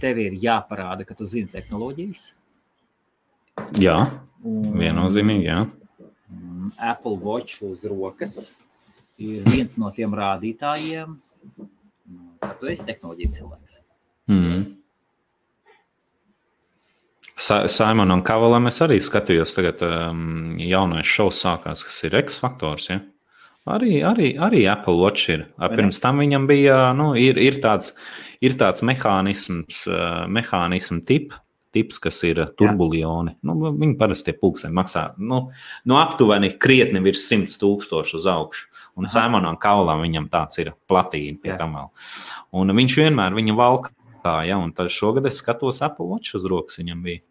[0.00, 2.30] tev ir jāparāda, ka tu zini tehnoloģijas.
[3.80, 3.98] Jā,
[4.44, 5.64] viennozīmīgi, jā.
[6.78, 8.38] Apple Watch uz rokas
[9.18, 11.16] ir viens no tiem rādītājiem,
[12.42, 13.80] ka tu esi tehnoloģija cilvēks.
[14.30, 14.66] Mm.
[17.38, 22.88] Simonam Kavalam es arī skatījos, tagad um, jaunais šovs sākās, kas ir X faktors.
[22.90, 22.98] Ja?
[23.70, 25.44] Arī, arī, arī Apple Watch ir.
[25.74, 27.92] Pirms tam viņam bija nu, ir, ir tāds,
[28.42, 31.36] ir tāds mehānisms, uh, mehānismu tip,
[31.74, 33.36] tips, kas ir turbulioni.
[33.46, 35.42] Nu, viņi parasti tie pulksteņi maksā nu,
[35.84, 38.66] no aptuveni krietni virs 100 tūkstošu uz augšu.
[38.98, 39.12] Un Aha.
[39.12, 41.60] Simonam Kavalam viņam tāds ir platība pie Jā.
[41.60, 41.92] tam vēl.
[42.58, 46.78] Un viņš vienmēr viņu valka ja, un tad šogad es skatos Apple Watch uz rokas,
[46.80, 47.22] viņam bija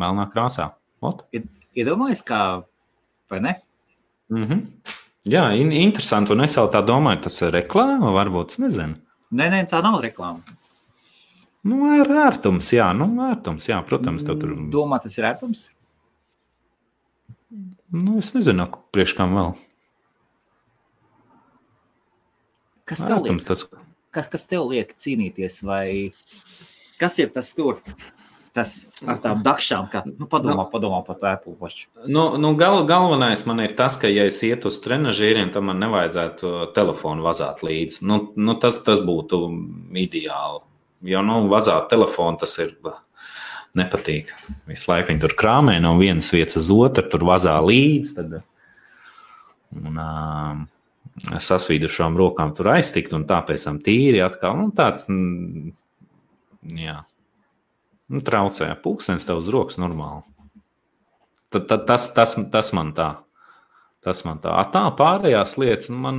[0.00, 0.72] melnā krāsā.
[1.04, 1.24] Ot.
[1.74, 2.64] Iedomājies, kā,
[3.30, 3.54] vai ne?
[4.30, 4.60] Mm -hmm.
[5.24, 8.94] Jā, in interesanti, un es jau tā domāju, tas ir reklāma, varbūt, nezinu.
[9.32, 10.40] Nē, nē, tā nav reklāma.
[11.64, 14.52] Nu, ar ērtums, jā, nu, ērtums, jā, protams, tur.
[14.72, 15.70] Domā, tas ir ērtums?
[17.94, 19.54] Nu, es nezinu, priekš kam vēl.
[22.84, 23.32] Kas tev liek?
[23.32, 23.64] Ērtums, tas,
[24.14, 26.12] Kas, kas tev liek cīnīties, vai
[27.00, 27.80] kas ir tas tur?
[28.54, 31.88] Tas ar tām dakšām, kā nu, padomā, padomā par to Apple Watch.
[32.06, 35.82] nu, nu, gal, galvenais man ir tas, ka, ja es ietu uz trenižieriem, tad man
[35.82, 38.04] nevajadzētu telefonu vazāt līdzi.
[38.06, 39.40] Nu, nu, tas, tas būtu
[39.98, 40.62] ideāli.
[41.04, 42.72] Jo, nu, vazāt telefonu tas ir
[43.76, 44.30] nepatīk.
[44.70, 48.14] Visu laiku viņi tur krāmē no vienas vietas uz otru, tur vazā līdzi.
[48.16, 48.36] Tad,
[49.80, 50.62] un, um,
[51.34, 55.08] sasvīdušām rokām tur aiztikt, un tāpēc tam tīri atkal nu, tāds.
[56.74, 57.00] Jā,
[58.08, 58.70] nu, traucē.
[58.80, 60.24] Pūkstens tev uz rokas normāli.
[61.52, 63.10] Tad, tad, tas, tas, tas man tā.
[64.04, 64.52] Tas man tā.
[64.72, 66.18] Tā pārējās lietas nu, man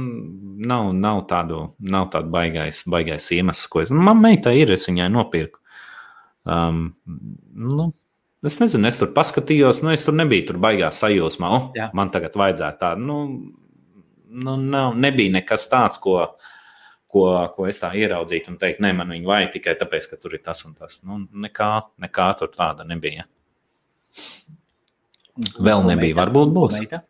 [0.66, 3.92] nav, nav tādu, nav tādu baigais, baigais iemesls, ko es.
[3.94, 5.62] Nu, man meitai ir, es viņai nopirku.
[6.50, 7.92] Um, nu,
[8.46, 11.54] es nezinu, es tur paskatījos, nu, es tur nebiju tur baigā sajūsmā.
[11.54, 11.92] Oh, Jā.
[11.98, 13.06] man tagad vajadzētu tādu.
[13.06, 13.22] Nu,
[14.36, 16.18] nu, nav, nebija nekas tāds, ko,
[17.12, 20.38] ko, ko es tā ieraudzītu un teikt, nē, man viņa vajag tikai tāpēc, ka tur
[20.38, 21.04] ir tas un tas.
[21.06, 21.72] Nu, nekā,
[22.02, 23.30] nekā tur tāda nebija.
[25.36, 26.80] Vēl Un nebija, varbūt būs.
[26.80, 27.06] Meita?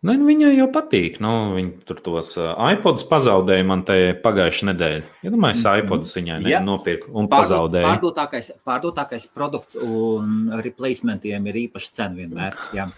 [0.00, 1.18] Nē, nu, viņai jau patīk.
[1.20, 5.02] Nu, viņa tur tos uh, iPodus pazaudēja man te pagājušā nedēļa.
[5.26, 6.60] Ja domāju, es iPodus viņai ne, Jā.
[6.64, 7.84] nopirku un pazaudēju.
[7.84, 12.56] Pārdotākais, pārdotākais produkts un replacementiem ir īpaši cena vienmēr.
[12.78, 12.88] Jā.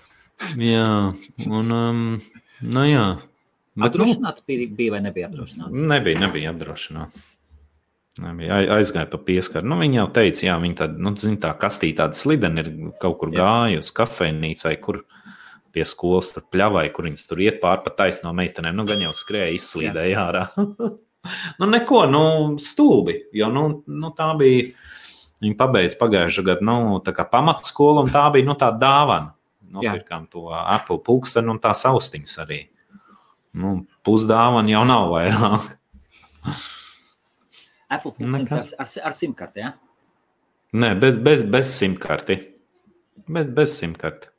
[0.63, 0.87] Jā,
[1.51, 2.05] un um,
[2.63, 3.05] nu, jā.
[3.73, 5.83] Bet, nu, Apdrošināta bija, bija vai nebija apdrošināta?
[5.91, 7.23] nebija, nebija apdrošināta.
[8.23, 8.59] Nebija.
[8.61, 9.65] Ai- Aizgāja pa pieskaru.
[9.73, 13.19] Nu, viņa jau teica, jā, viņa tāda, nu, zin, tā kastīte tāda slidena ir kaut
[13.23, 13.41] kur Jā.
[13.43, 15.01] gājusi, kafejnīcā vai kur
[15.73, 18.77] pie skolas, tur pļavai, kur viņas tur iet pāri pa taisno meitenēm.
[18.79, 20.43] Nu, gan jau skrēja, izslīdēja ārā.
[21.61, 22.25] nu, neko, nu,
[22.63, 24.73] stulbi, jo, nu, nu tā bija,
[25.45, 29.35] viņa pabeidza pagājušā gada, nu, pamatskola, un tā bija, nu, tā dāvana.
[29.73, 32.67] Nopirkām to Apple pulksteni un tās austiņas arī.
[33.57, 35.71] Nu, pusdāvana jau nav vairāk.
[37.93, 38.73] Apple funkcijas Nekas.
[38.77, 39.73] ar, ar, ar simkarti, jā?
[40.73, 42.39] Nē, bez, bez, bez simtkarti.
[43.29, 44.32] Bez, bez simtkarti.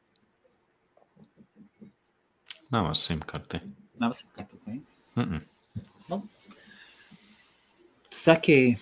[2.73, 3.59] Nav ar simtkarti.
[4.01, 4.73] Nav simkarti, ok?
[5.15, 6.21] Mm -mm.
[8.09, 8.77] Tu saki,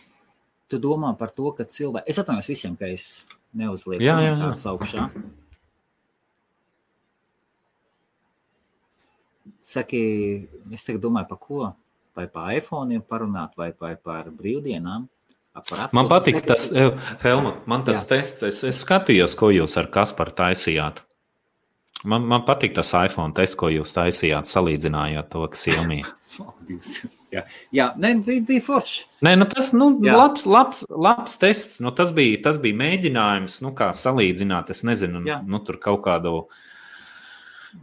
[0.67, 4.71] tu domā par to, ka cilvēki, es atvainojos visiem, ka es neuzlieku Jā, jā, jā.
[4.71, 5.09] augšā.
[9.61, 10.03] Saki,
[10.71, 11.75] es tagad domāju par ko?
[12.15, 15.07] Vai par iPhone parunāt, vai par, par brīvdienām?
[15.53, 15.95] Vai Par Apple?
[15.97, 18.07] Man patīk tas, eh, Helmut, man tas Jā.
[18.15, 18.43] tests.
[18.47, 21.01] Es, es skatījos, ko jūs ar Kasparu taisījāt.
[22.03, 26.03] Man, man patīk tas iPhone tests, ko jūs taisījāt, salīdzinājāt to Xiaomi.
[26.39, 26.53] Oh,
[27.35, 27.41] jā,
[27.75, 29.01] jā nē, bija, bija forši.
[29.27, 30.13] Nē, nu tas nu, Jā.
[30.15, 31.81] labs, labs, labs tests.
[31.83, 34.71] Nu, tas, bija, tas bija mēģinājums, nu, kā salīdzināt.
[34.71, 35.41] Es nezinu, Jā.
[35.43, 36.45] nu, tur kaut kādu.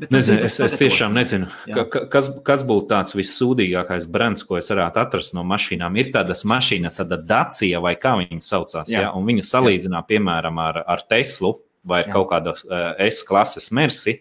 [0.01, 1.77] Nezinu, es, bija es tiešām nezinu, Jā.
[1.77, 6.01] ka, ka- kas, kas būtu tāds vissūdīgākais brands, ko es varētu atrast no mašīnām.
[6.01, 8.89] Ir tādas mašīnas, tāda Dacia vai kā viņas saucās.
[8.89, 9.11] Jā.
[9.11, 9.13] Ja?
[9.13, 12.13] Un viņu salīdzinā, piemēram, ar, ar Teslu vai Jā.
[12.17, 14.19] kaut kādu uh, S klases Mersi.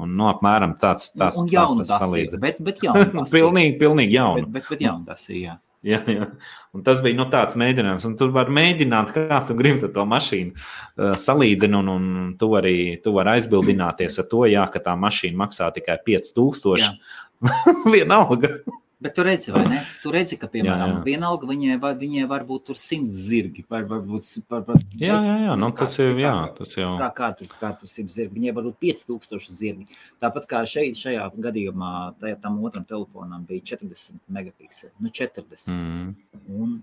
[0.00, 1.88] Un, nu, apmēram tāds tāds tāds ir.
[1.90, 2.40] salīdzina.
[2.40, 3.12] Bet, bet ir.
[3.28, 4.48] pilnīgi, pilnīgi jaunu.
[4.48, 5.58] Bet, bet, bet jaunu tas ir, jā.
[5.82, 6.28] Jā, jā.
[6.72, 8.04] Un tas bija nu, tāds mēģinājums.
[8.06, 12.76] Un tur var mēģināt, kā tu gribi to mašīnu uh, salīdzināt, un, un tu vari,
[13.02, 16.94] tu vari aizbildināties ar to, jā, ka tā mašīna maksā tikai 5000.
[17.94, 18.54] Vienalga.
[19.02, 19.80] Bet tu redzi, vai ne?
[20.02, 21.02] Tu redzi, ka, piemēram, Jā, jā.
[21.06, 25.38] vienalga viņai, var, viņai var būt tur simts zirgi, vai varbūt par, par Jā, jā,
[25.48, 25.56] jā.
[25.58, 26.92] Nu, tas ir, jā, tas jau.
[27.00, 28.36] Kā, kā tur kā tur simts zirgi?
[28.38, 29.88] Viņai var būt 5000 zirgi.
[30.22, 34.94] Tāpat kā šeit, šajā gadījumā, tajā, tam otram telefonam bija 40 megapikseli.
[35.02, 35.72] Nu, 40.
[35.74, 36.12] Mm,
[36.52, 36.78] Un,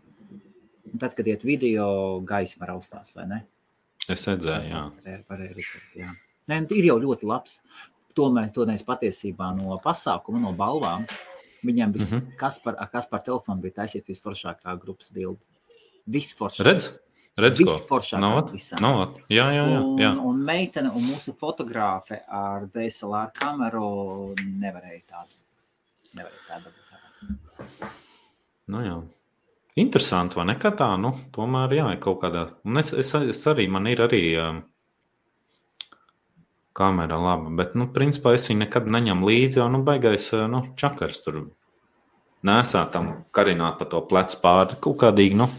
[0.90, 1.88] un tad, kad iet video,
[2.26, 3.40] gaisa var austās, vai ne?
[4.10, 4.84] es redzēju, jā.
[5.00, 6.14] Varēja, varēja redzēt, jā.
[6.50, 7.60] Nē, ir jau ļoti labs.
[8.18, 11.06] Tomēr to mēs patiesībā no pasākuma, no balvām.
[11.66, 12.20] Viņam viss, mm.
[12.20, 12.38] -hmm.
[12.40, 15.44] kas, par, kas par telefonu bija taisīt visforšākā grupas bilde.
[16.08, 16.66] Visforšākā.
[16.66, 16.88] Redz,
[17.38, 17.60] redz?
[17.60, 18.82] Visforšākā Nav, visam.
[18.82, 19.20] nav.
[19.30, 19.82] Jā, jā, jā.
[20.06, 20.12] jā.
[20.16, 25.40] Un, un meitene un mūsu fotogrāfe ar DSLR kameru nevarēja tādu.
[26.16, 26.76] Nevarēja tādu.
[28.70, 28.98] Nu, jā.
[29.80, 30.56] Interesanti, vai ne?
[30.60, 32.48] Kā tā, nu, tomēr, jā, kaut kādā.
[32.68, 34.64] Un es, es, es arī, man ir arī um,
[36.80, 40.64] kamera laba, bet, nu, principā es viņu nekad neņemu līdzi, jo, nu, baigais, uh, nu,
[40.80, 41.42] čakars tur
[42.48, 45.38] nesāt tam karināt pa to plecu pāri kaut kādīgi.
[45.40, 45.50] Nu,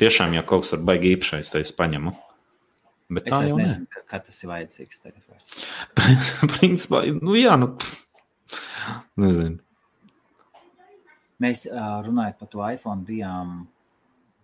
[0.00, 2.14] tiešām, ja kaut kas tur baigi īpašais, tad es paņemu.
[3.12, 5.02] Bet Es jau nezinu, ka, kad tas ir vajadzīgs.
[5.04, 5.50] Tagad vairs.
[5.98, 6.48] ne.
[6.56, 7.74] Principā, nu jā, nu.
[9.20, 9.60] Nezinu.
[11.42, 11.66] Mēs
[12.06, 13.64] runājot par to iPhone, bijām,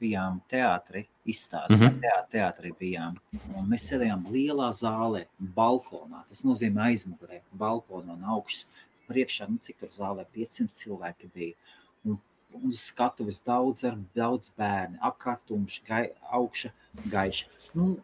[0.00, 1.76] bijām teātrī, izstādē.
[1.76, 2.00] Mm -hmm.
[2.04, 3.18] teātrī, teātrī bijām.
[3.54, 6.24] Un mēs sēdējām lielā zālē, balkonā.
[6.28, 8.66] Tas nozīmē aizmugurē, balkonā un augšas.
[9.08, 11.54] Priekšā, nu, cik tur zālē 500 cilvēki bija.
[12.04, 12.18] Un,
[12.52, 16.70] un skatuves daudz, ar, daudz bērnu, apkārtums, gai, augša,
[17.10, 17.46] gaiša.
[17.74, 17.96] Nu,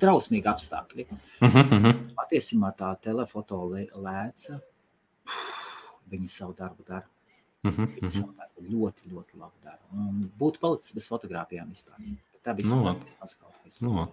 [0.00, 1.06] drausmīgi apstākļi.
[1.40, 2.04] Mhm, mhm.
[2.16, 4.60] Patiesībā tā telefoto lē- lēca.
[6.12, 6.84] Viņi savu darbu
[7.62, 7.72] dara.
[7.72, 8.14] Mhm, Viņi mhm.
[8.16, 9.80] savu darbu ļoti, ļoti labi dara.
[9.94, 11.98] Un būtu palicis bez fotografijām vispār.
[11.98, 13.82] Bet Tā bija nu, vismaz kaut kas.
[13.86, 14.08] Nu,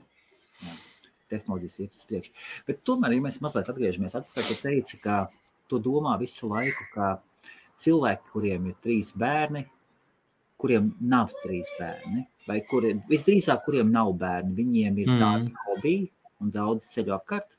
[1.30, 2.32] Tehnoloģijas iet uz priekšu.
[2.66, 5.30] Bet tomēr, ja mēs mazliet atgriežamies atpakaļ, tu teici, ka
[5.70, 7.20] tu domā visu laiku, ka
[7.78, 9.62] cilvēki, kuriem ir trīs bērni,
[10.60, 15.20] kuriem nav trīs bērni, vai kuriem visdrīzāk, kuriem nav bērni, viņiem ir Mm.
[15.22, 16.10] tādi hobiji
[16.42, 17.56] un daudz ceļu apkārt.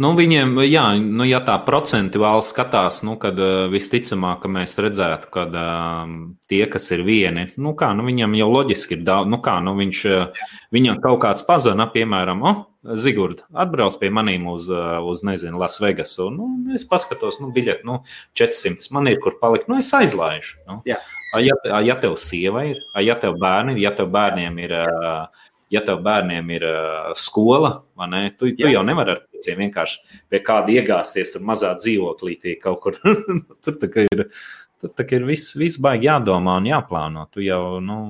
[0.00, 5.28] Nu, viņiem, jā, nu, ja tā procentuāli skatās, nu, tad uh, visticamāk, ka mēs redzētu,
[5.34, 6.14] ka uh,
[6.48, 9.74] tie, kas ir vieni, nu, kā, nu, viņam jau loģiski ir daudz, nu, kā, nu,
[9.76, 12.62] viņš, uh, viņam kaut kāds pazana, piemēram, oh,
[12.96, 17.84] Zigurd, atbrauc pie manīm uz, uh, uz nezinu, Las Vegasu, nu, es paskatos, nu, biļeti,
[17.84, 17.98] nu,
[18.40, 20.62] 400, man ir kur palikt, nu, es aizlaižu.
[20.64, 20.80] Nu.
[20.88, 20.96] Jā.
[21.44, 25.82] Ja, ja tev sieva ir, ja tev bērni ir, ja tev bērniem ir, uh, ja
[25.86, 30.40] tev bērniem ir uh, skola, vai ne, tu, tu jau nevari ar pieciem vienkārši pie
[30.46, 32.98] kāda iegāzties tur mazā dzīvoklītī kaut kur.
[33.64, 34.26] tur tā kā ir,
[34.82, 37.26] tur tā ir viss, viss baigi jādomā un jāplāno.
[37.34, 38.00] Tu jau, nu,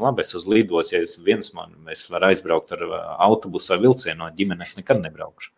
[0.00, 2.86] labi, es uz lidos, ja es viens man, es varu aizbraukt ar
[3.28, 5.52] autobusu vai vilcienu no ģimenes, nekad nebraukšu.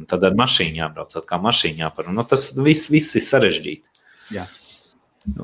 [0.00, 2.08] Un tad ar mašīnu jābrauc, atkal mašīnu jāpar.
[2.14, 4.06] Nu, tas viss, viss ir sarežģīti.
[4.34, 4.46] Jā.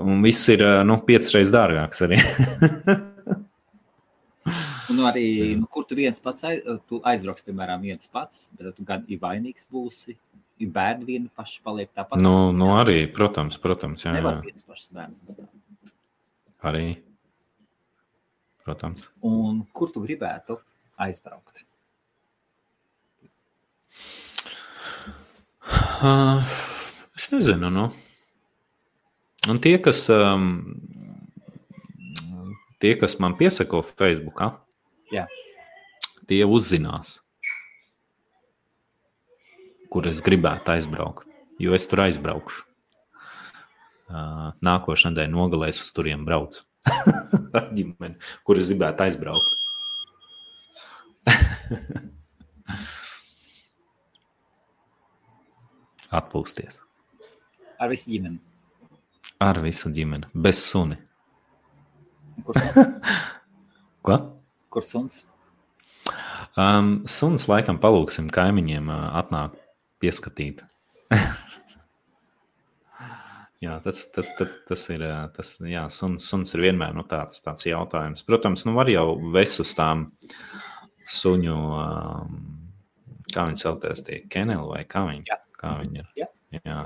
[0.01, 2.22] Un viss ir, nu, piecas reizes dārgāks arī.
[4.93, 5.26] Un arī,
[5.59, 9.20] nu, kur tu viens pats aiz, tu aizbrauks, piemēram, viens pats, bet tu gan ir
[9.22, 10.16] vainīgs būsi.
[10.62, 12.22] Ir bērni vieni paši paliek tāpat.
[12.24, 14.47] nu, nu, arī, protams, protams, jā, Nevar jā.
[14.47, 15.51] viens pašs bērns atstāt.
[16.64, 16.87] arī.
[18.64, 19.05] Protams.
[19.22, 20.57] Un kur tu gribētu
[20.99, 21.66] aizbraukt?
[26.03, 26.43] Uh,
[27.16, 27.87] es nezinu, nu.
[29.47, 30.49] Un tie, kas, um,
[32.82, 34.43] tie, kas man piesako Facebook,
[35.14, 35.26] Jā.
[36.26, 37.20] tie uzzinās,
[39.90, 41.28] kur es gribētu aizbraukt.
[41.62, 42.64] Jo es tur aizbraukšu.
[44.66, 46.59] Nākošais nedēļa nogalēs uz turiem brauc.
[46.86, 49.48] Ar ģimeni, kur es gribētu aizbraukt.
[56.16, 56.80] Atpūsties.
[57.82, 58.38] Ar visu ģimeni.
[59.42, 60.96] Ar visu ģimeni, bez suni.
[62.36, 62.76] Un Kur suns?
[64.07, 64.14] Ko?
[64.76, 65.22] Kur suns?
[66.60, 69.54] Um, suns laikam palūksim kaimiņiem uh, atnāk
[70.04, 70.58] pieskatīt.
[73.64, 77.40] jā, tas, tas, tas, tas ir, uh, tas, jā, suns, suns ir vienmēr nu, tāds,
[77.46, 78.26] tāds jautājums.
[78.28, 80.04] Protams, nu var jau ves uz tām
[81.08, 82.36] suņu, um,
[83.32, 85.40] kā viņi saucās, tie keneli vai kā viņi, Jā.
[85.56, 86.12] kā viņi ir.
[86.20, 86.28] Jā.
[86.60, 86.82] Jā.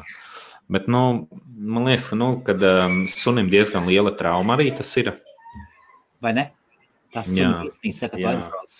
[0.70, 1.26] Bet, nu,
[1.58, 5.10] man liekas, ka, nu, kad um, sunim diezgan liela trauma arī tas ir.
[6.22, 6.52] Vai ne?
[7.10, 8.30] Tas saka, tu Jā.
[8.30, 8.74] aizbrauc,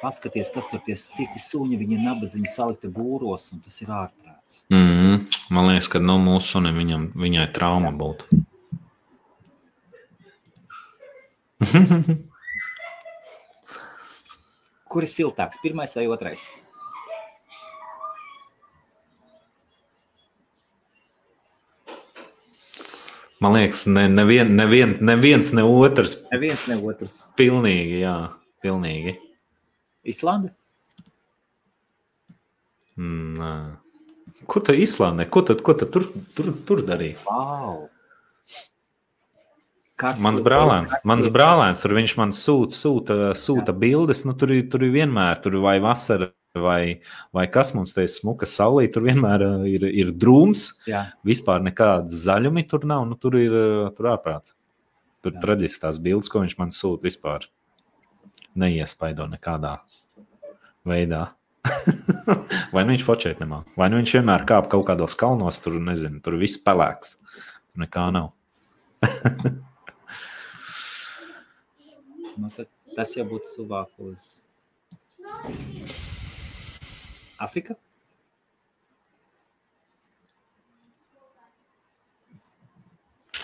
[0.00, 4.62] paskaties, kas tur tie citi suņi, viņi ir nabadzīgi salikti būros, un tas ir ārprāts.
[4.72, 8.24] Mm, man liekas, ka nu, mūsu sunim viņam, viņai trauma būtu.
[14.90, 16.48] Kur ir siltāks, pirmais vai otrais?
[23.40, 26.18] Man liekas, ne, nevien, nevien, neviens, ne otrs.
[26.32, 27.14] Neviens, ne otrs.
[27.40, 28.16] Pilnīgi, jā,
[28.64, 29.14] pilnīgi.
[30.04, 30.52] Islanda?
[33.00, 33.52] Nā.
[34.50, 35.24] Kur tu Islandē?
[35.32, 36.04] Ko tad, ko tad tur,
[36.36, 37.16] tur, tur darīja?
[37.28, 37.86] Wow!
[40.00, 44.24] Karstie- Mans brālēns, mans brālēns, tur viņš man sūta, sūta, sūta bildes.
[44.24, 47.00] Nu, tur, tur vienmēr, tur vai vasara, vai,
[47.32, 50.66] vai kas mums te ir smuka saulē, tur vienmēr ir, ir drūms.
[50.90, 53.06] Jā, Vispār nekādas zaļumi tur nav.
[53.08, 53.52] Nu, tur ir
[53.96, 54.56] tur ārprāts.
[55.20, 57.40] Tur traģiski tās bildes, ko viņš man sūta vispār.
[58.58, 59.78] Neiespaido nekādā
[60.88, 61.28] veidā.
[62.74, 66.22] vai nu viņš focēt nemā, vai nu viņš vienmēr kāp kaut kādos kalnos, tur nezinu,
[66.24, 67.08] tur viss pelēks.
[67.20, 68.32] Tur nekā nav.
[72.40, 72.46] nu
[72.96, 74.20] tas jau būtu tuvāk uz
[77.40, 77.76] Afrika.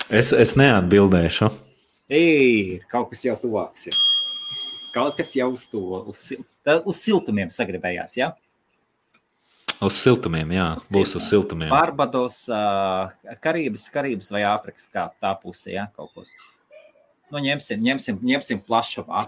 [0.06, 1.48] Es, es neatbildēšu.
[2.14, 3.88] Ir kaut kas jau tuvāks.
[3.88, 3.94] Ja?
[4.94, 5.82] Kaut kas jau uz to,
[6.12, 6.20] uz,
[6.86, 8.30] uz siltumiem sagribējās, ja?
[9.82, 11.18] Uz siltumiem, jā, uz būs siltumiem.
[11.18, 11.72] uz siltumiem.
[11.74, 12.38] Barbados,
[13.44, 16.30] Karības, Karības vai Āfrikas kā tā puse, ja, kaut kur.
[17.26, 19.24] Nu, ņemsim, ņemsim, ņemsim plašumā.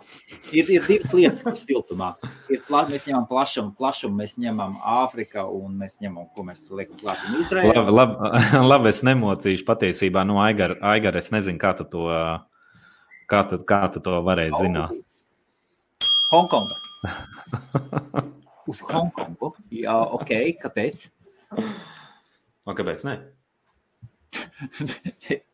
[0.54, 2.12] Ir, ir divas lietas, kas ir siltumā.
[2.46, 6.78] Ir pla, mēs ņemam plašumu, plašumu, mēs ņemam Āfriku un mēs ņemam, ko mēs tur
[6.78, 7.24] liekam klāt.
[7.58, 8.30] Labi, labi,
[8.72, 10.22] labi, es nemocīšu patiesībā.
[10.28, 12.06] Nu, Aigar, Aigar, es nezinu, kā tu to,
[13.26, 14.62] kā tu, kā tu to varēji oh.
[14.62, 14.94] zināt.
[16.28, 16.78] Hongkonga.
[18.70, 19.56] Uz Hongkongu?
[19.74, 21.08] Jā, ok, kāpēc?
[21.58, 23.18] Un kāpēc ne?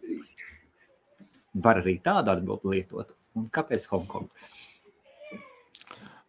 [1.54, 3.14] var arī tādu atbildi lietot.
[3.38, 4.50] Un kāpēc Hongkonga?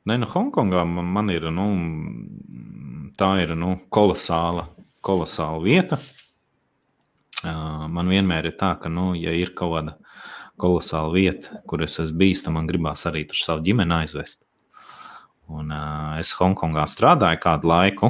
[0.05, 1.65] Nē, nu, Hongkongā man ir nu,
[3.17, 4.67] tā ir nu, kolosāla,
[5.05, 5.99] kolosāla vieta.
[7.45, 9.95] Man vienmēr ir tā, ka, nu, ja ir kaut kāda
[10.61, 14.45] kolosāla vieta, kur es esmu bijis, tad man gribās arī tur savu ģimeni aizvest.
[15.51, 18.09] Un, uh, es Hongkongā strādāju kādu laiku,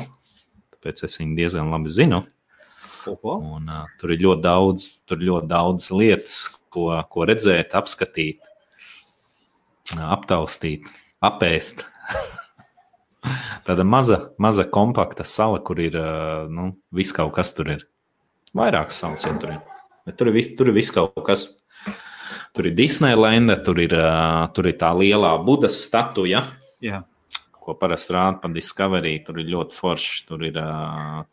[0.76, 2.22] tāpēc es viņu diezgan labi zinu.
[3.56, 6.40] Un, uh, tur ir ļoti daudz, tur ir ļoti daudz lietas,
[6.74, 8.48] ko, ko redzēt, apskatīt,
[9.96, 10.90] aptaustīt,
[11.24, 11.86] apēst.
[13.66, 15.96] Tāda maza, maza kompakta sala, kur ir
[16.52, 17.88] nu, viss kaut kas tur ir.
[18.56, 19.64] Vairākas salas jau tur ir.
[20.06, 21.50] Bet tur ir viss, tur ir viss kaut kas.
[22.56, 23.96] Tur ir Disneylanda, tur ir,
[24.56, 26.46] tur ir tā lielā Budas statuja.
[26.84, 27.02] Jā.
[27.66, 29.16] Ko parasti rāda pa Discovery.
[29.26, 30.26] Tur ir ļoti forši.
[30.30, 30.58] Tur ir,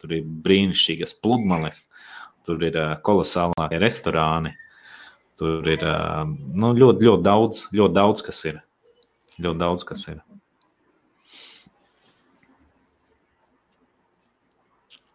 [0.01, 1.85] tur ir brīnišķīgas pludmales,
[2.49, 4.55] tur ir kolosālākie restorāni.
[5.41, 8.57] Tur ir nu, ļoti, ļoti daudz, ļoti daudz, kas ir.
[9.43, 10.18] Ļoti daudz, kas ir.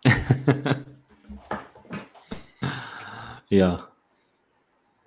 [3.57, 3.71] Jā.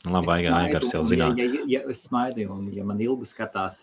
[0.08, 1.36] Labi, Aigars, jau zināja.
[1.36, 3.76] Ja, ja, ja es smaidu un ja man ilgi skatās.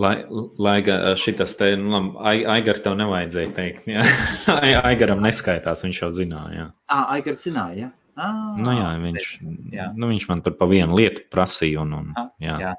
[0.00, 0.14] Lai,
[0.58, 0.78] lai
[1.20, 3.88] šitas te, nu, Aigar tev nevajadzēja teikt.
[3.90, 4.04] Jā.
[4.88, 6.54] Aigaram neskaitās, viņš jau zināja.
[6.56, 6.68] Jā.
[6.88, 7.90] À, Aigars zināja, jā.
[8.12, 9.28] Ah, nu, jā, viņš,
[9.72, 9.86] jā.
[9.96, 11.84] Nu, viņš man tur pa vienu lietu prasīja.
[11.84, 12.56] Un, un, jā.
[12.60, 12.72] Jā.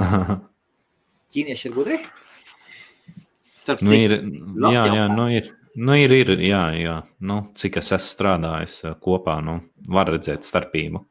[1.32, 2.00] Ķīnieši ir gudri?
[3.56, 4.18] Starp nu, ir,
[4.70, 5.48] jā, jā, nu, ir,
[5.80, 6.98] nu, ir, ir, jā, jā.
[7.24, 9.58] Nu, cik es esmu strādājis kopā, nu,
[9.92, 11.02] var redzēt starpību.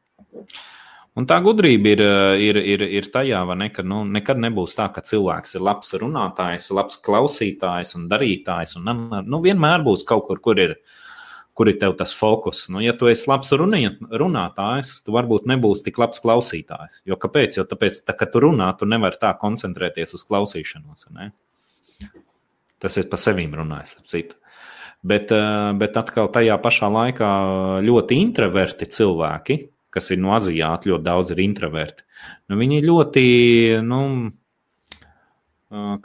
[1.16, 4.90] Un tā gudrība ir, eh, ir, ir, ir tajā, ne, ka nu, nekad nebūs tā,
[4.92, 8.76] ka cilvēks ir labs runātājs, labs klausītājs un darītājs.
[8.76, 10.76] Un, nu, vienmēr būs kaut kur, kur ir
[11.56, 12.66] kur ir tas fokus.
[12.68, 17.00] Nu, ja tu esi labs runātājs, tu varbūt nebūsi tik labs klausītājs.
[17.08, 17.56] Jo kāpēc?
[17.56, 21.06] Jo tāpēc, tā, kad tu runā, tu nevari tā koncentrēties uz klausīšanos.
[21.16, 21.30] Ne?
[22.76, 24.36] Tas ir pa sevīm runājis, ap citu.
[25.06, 27.30] Bet, eh, bet atkal tajā pašā laikā
[27.88, 29.58] ļoti introverti cilvēki,
[29.96, 32.06] kas ir no Azijāta, ļoti daudz ir introverti.
[32.50, 33.26] Nu, viņi ļoti,
[33.88, 34.00] nu,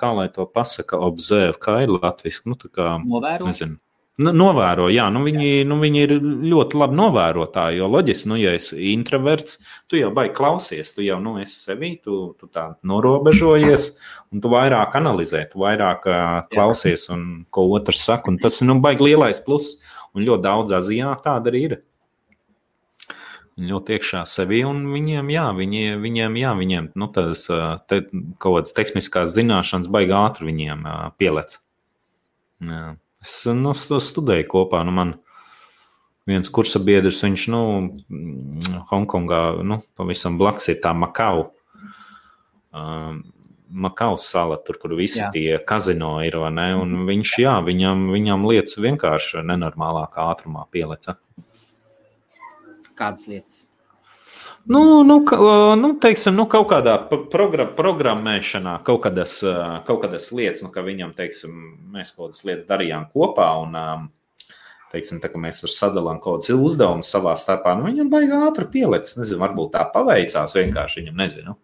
[0.02, 3.52] kā lai to pasaka, observe, kā ir latviešu, nu, kā, Novēro.
[3.52, 3.78] nezinu.
[4.22, 6.12] Nu, novēro, jā, nu viņi, nu viņi ir
[6.52, 7.78] ļoti labi novērotāji.
[7.80, 9.56] Jo loģiski, nu, ja esi introverts,
[9.90, 13.88] tu jau baigi klausies, tu jau nu, esi sevi, tu, tu tā norobežojies,
[14.36, 16.06] un tu vairāk analizē, tu vairāk
[16.52, 18.30] klausies, un ko otrs saka.
[18.34, 19.80] Un tas ir nu, baigi lielais pluss,
[20.14, 21.80] un ļoti daudz Azijā tāda arī ir.
[23.60, 27.44] Viņi ļoti iekšā sevi, un viņiem, jā, viņi, viņiem, jā, viņiem nu, tas
[27.92, 28.00] te,
[28.40, 30.88] kaut kādas tehniskās zināšanas baigi ātri viņiem
[31.20, 31.58] pielec.
[32.64, 32.86] Jā.
[33.22, 34.82] Es nu, studēju kopā.
[34.88, 35.14] Nu, man
[36.30, 37.62] viens kursa biedrs, viņš nu,
[38.90, 41.52] Hongkongā nu, pavisam blakus ir tā Makau.
[42.72, 43.22] Um,
[43.72, 45.30] Makau sala, tur, kur visi jā.
[45.32, 46.36] tie kazino ir.
[46.42, 51.20] Un viņš, jā, viņam, viņam lietas vienkārši nenormālākā ātrumā pieleca.
[52.98, 53.66] Kādas lietas?
[54.66, 55.38] Nu, nu, ka,
[55.78, 59.40] nu, teiksim, nu, kaut kādā program, programmēšanā, kaut kādas,
[59.88, 61.56] kaut kādas lietas, nu, ka viņam, teiksim,
[61.94, 63.48] mēs kaut kādas lietas darījām kopā.
[63.64, 64.10] Un,
[64.92, 67.74] teiksim, tā, mēs tur sadalām kaut kādus uzdevumus savā starpā.
[67.80, 69.18] Nu, viņam baigā ātri pielicis.
[69.20, 71.56] Nezinu, varbūt tā paveicās vienkārši viņam, nezinu.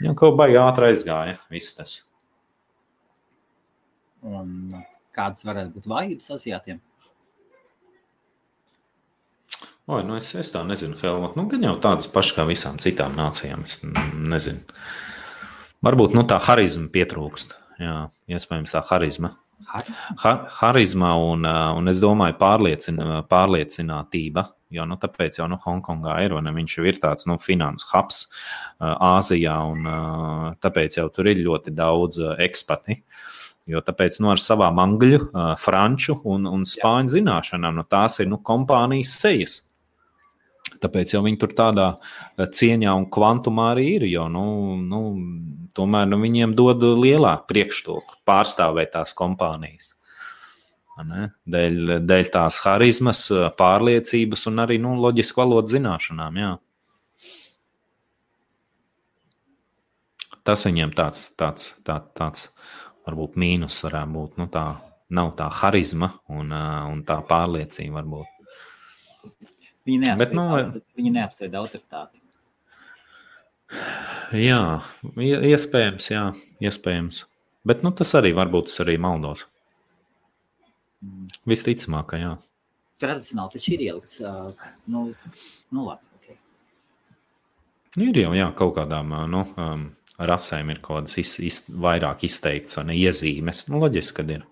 [0.00, 1.96] Viņam kaut kā baigā ātri aizgāja viss tas.
[4.24, 4.78] Un
[5.16, 6.80] kādas varētu būt vājības asiātiem?
[9.90, 11.32] Oi, nu es, es tā nezinu, Helmut.
[11.34, 13.64] Nu, gan jau tādas pašas kā visām citām nācijām.
[13.66, 14.60] Es nezinu.
[15.82, 17.56] Varbūt nu, tā harizma pietrūkst.
[17.82, 17.94] Jā,
[18.30, 19.32] iespējams, tā harizma.
[19.66, 24.44] Ha, harizma un, un es domāju, pārliecin, pārliecinātība.
[24.70, 28.20] Jo nu, tāpēc jau nu, Hongkongā ir, ne, viņš ir tāds nu, finanses hubs
[28.78, 33.00] Āzijā, un tāpēc jau tur ir ļoti daudz ekspati.
[33.70, 35.18] Jo tāpēc nu, ar savām angļu,
[35.58, 39.58] franču un, un spāņu zināšanām nu, tās ir nu, kompānijas sejas.
[40.80, 41.86] Tāpēc jau viņi tur tādā
[42.38, 44.06] cieņā un kvantumā arī ir.
[44.08, 44.44] Jo, nu,
[44.80, 45.00] nu,
[45.76, 49.94] tomēr nu, viņiem dod lielāku priekšroku pārstāvēt tās kompānijas.
[51.00, 53.22] Dēļ, dēļ tās harizmas,
[53.56, 56.40] pārliecības un arī nu, loģisku valodas zināšanām.
[56.40, 56.52] Jā.
[60.44, 62.50] Tas viņiem tāds, tāds, tā, tāds
[63.06, 64.36] varbūt mīnus varētu būt.
[64.40, 64.66] Nu, tā
[65.14, 68.36] nav tā harizma un, un tā pārliecība varbūt.
[69.90, 72.20] Viņi neapstrīd, Bet, nu, viņi neapstrīd autoritāti.
[74.34, 74.60] Jā,
[75.18, 76.22] iespējams, jā,
[76.62, 77.24] iespējams.
[77.66, 79.44] Bet nu, tas arī varbūt tas arī maldos.
[81.02, 81.26] Mm.
[81.50, 82.30] Visticamāk, ka jā.
[83.00, 84.20] Tradicionāli taču ir ielikts.
[84.90, 85.06] Nu,
[85.74, 86.38] nu labi, okay.
[88.06, 89.86] Ir jau jā, kaut kādām nu, um,
[90.30, 93.66] rasēm ir kaut kādas iz, iz, vairāk izteikts ne iezīmes.
[93.72, 94.46] Nu, loģiski, kad ir.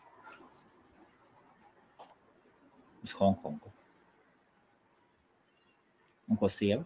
[3.05, 3.78] Uz Hongkongu.
[6.29, 6.85] Un ko sieva?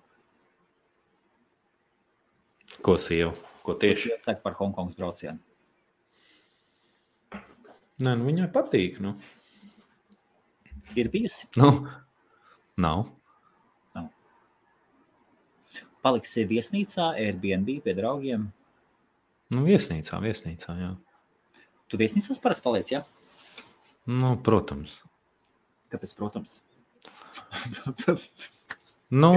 [2.82, 3.34] Ko sieva?
[3.62, 4.14] Ko tieši?
[4.14, 5.38] Ko saka par Hongkongas braucienu?
[8.02, 8.98] Nē, nu viņai patīk.
[9.02, 9.14] Nu.
[10.98, 11.46] Ir bijusi?
[11.56, 11.70] Nu,
[12.76, 13.04] nav.
[13.94, 14.08] nav.
[16.02, 18.48] Paliksi viesnīcā, Airbnb pie draugiem?
[19.54, 20.90] Nu, viesnīcā, viesnīcā, jā.
[21.92, 23.02] Tu viesnīcās parasti paliec, jā?
[24.10, 24.96] Nu, protams.
[25.92, 26.58] Kāpēc, protams?
[29.12, 29.32] nu,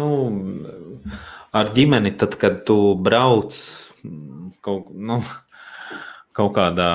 [0.00, 0.10] nu,
[1.56, 3.56] ar ģimeni, tad, kad tu brauc
[4.64, 5.20] kaut, nu,
[6.36, 6.90] kaut kādā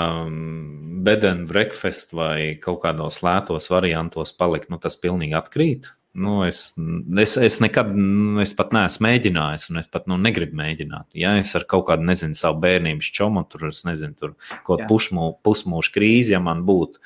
[1.01, 5.89] bed and breakfast vai kaut kādos lētos variantos palikt, nu, tas pilnīgi atkrīt.
[6.11, 6.73] Nu, es,
[7.23, 11.07] es, es nekad, nu, es pat neesmu mēģinājis, un es pat nu, negribu mēģināt.
[11.15, 14.33] Ja es ar kaut kādu, nezinu, savu bērnības čomu, tur, es nezinu, tur
[14.67, 16.99] kaut kādu pusmū, pusmūžu krīzi, ja man būtu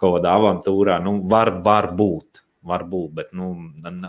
[0.00, 2.45] kaut kāda avantūrā, nu, var, var būt.
[2.66, 3.52] Var būt, bet nu,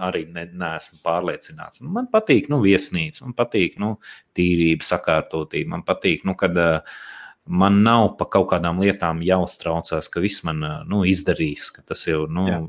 [0.01, 1.83] arī ne, neesmu pārliecināts.
[1.83, 3.91] Nu, man patīk nu, viesnīca, man patīk nu,
[4.37, 5.75] tīrība, sakārtotība.
[5.75, 6.97] Man patīk, nu, kad uh,
[7.45, 12.07] man nav par kaut kādām lietām jāuztraucās, ka viss man uh, nu, izdarīs, ka tas
[12.09, 12.59] jau nu, Jā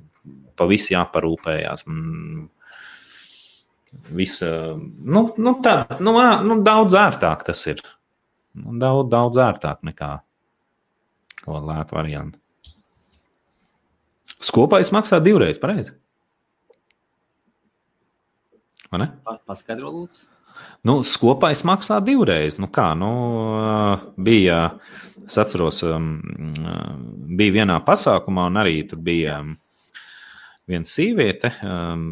[0.59, 1.87] pa visu jāparūpējās.
[4.19, 5.75] Viss, nu, nu, tā,
[6.05, 6.15] nu,
[6.45, 7.81] nu, daudz ērtāk tas ir.
[8.59, 10.13] Nu, daudz, daudz ērtāk nekā
[11.49, 12.41] lēta varianta.
[14.39, 15.97] Skopais maksā divreiz, pareizi?
[18.93, 19.09] Vai ne?
[19.49, 20.27] Paskaidro, lūdzu.
[20.87, 22.59] Nu, skopais maksā divreiz.
[22.63, 23.11] Nu, kā, nu,
[24.25, 24.61] bija,
[25.27, 25.83] es atceros,
[27.39, 29.41] bija vienā pasākumā, un arī tur bija
[30.69, 32.07] viena sieviete, um,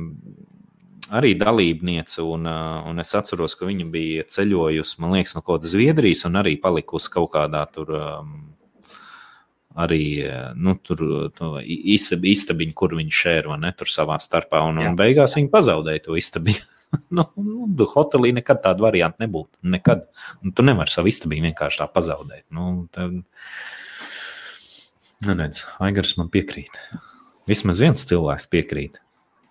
[1.16, 5.61] arī dalībniece, un, uh, un es atceros, ka viņa bija ceļojusi, man liekas, no kaut
[5.61, 7.93] kādas Zviedrijas, un arī palikusi kaut kādā tur.
[7.95, 8.37] Um,
[9.77, 10.03] Arī
[10.57, 11.03] nu, tur
[11.66, 14.62] istabi, istabiņu, kur viņš šēra, ne savā starpā.
[14.70, 14.91] Un, Jā.
[14.91, 16.64] un beigās viņi pazaudēja to istabiņu.
[17.16, 19.53] nu, nu, hotelī nekad tāda varianta nebūtu.
[19.77, 20.07] Nekad.
[20.41, 22.47] Un tu nevari savu istabiņu vienkārši tā pazaudēt.
[22.55, 23.18] Nu, tad...
[25.24, 26.72] Nu, redz, Aigars man piekrīt.
[27.49, 29.01] Vismaz viens cilvēks piekrīt.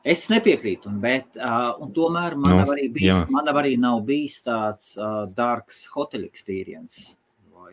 [0.05, 5.23] Es nepiekrītu, bet uh, tomēr man, nu, arī bijis, man arī nav bijis tāds uh,
[5.33, 7.15] dārgs hoteļu experience.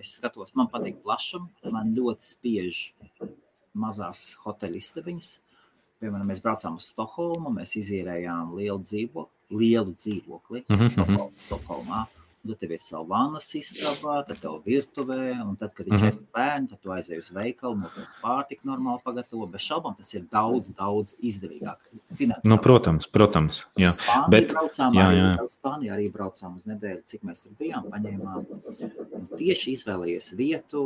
[0.01, 2.83] Es skatos, man patīk plašums, man ļoti spiež
[3.73, 5.33] mazās hoteļu istabiņas.
[6.03, 11.31] Piemēram, mēs braucām uz Stokholmu, mēs izīrējām lielu dzīvokli, lielu dzīvokli mm -hmm.
[11.45, 12.07] Stokholmā.
[12.43, 16.25] Tad tev ir sava vannas istaba, tad tev virtuvē, un tad, kad ir mm -hmm.
[16.35, 19.47] bērni, tad tu aizej uz veikalu, nopērci pārtiku normāli pagatavo.
[19.47, 21.79] Bez šaubām tas ir daudz, daudz izdevīgāk.
[22.45, 23.63] Nu, protams, protams.
[23.77, 23.89] Jā.
[23.89, 25.29] Uz Spāniju Bet, braucām, jā, jā.
[25.29, 28.45] Arī, uz Spāniju arī braucām uz nedēļu, cik mēs tur bijām, paņēmām.
[29.39, 30.83] Tieši izvēlējies vietu,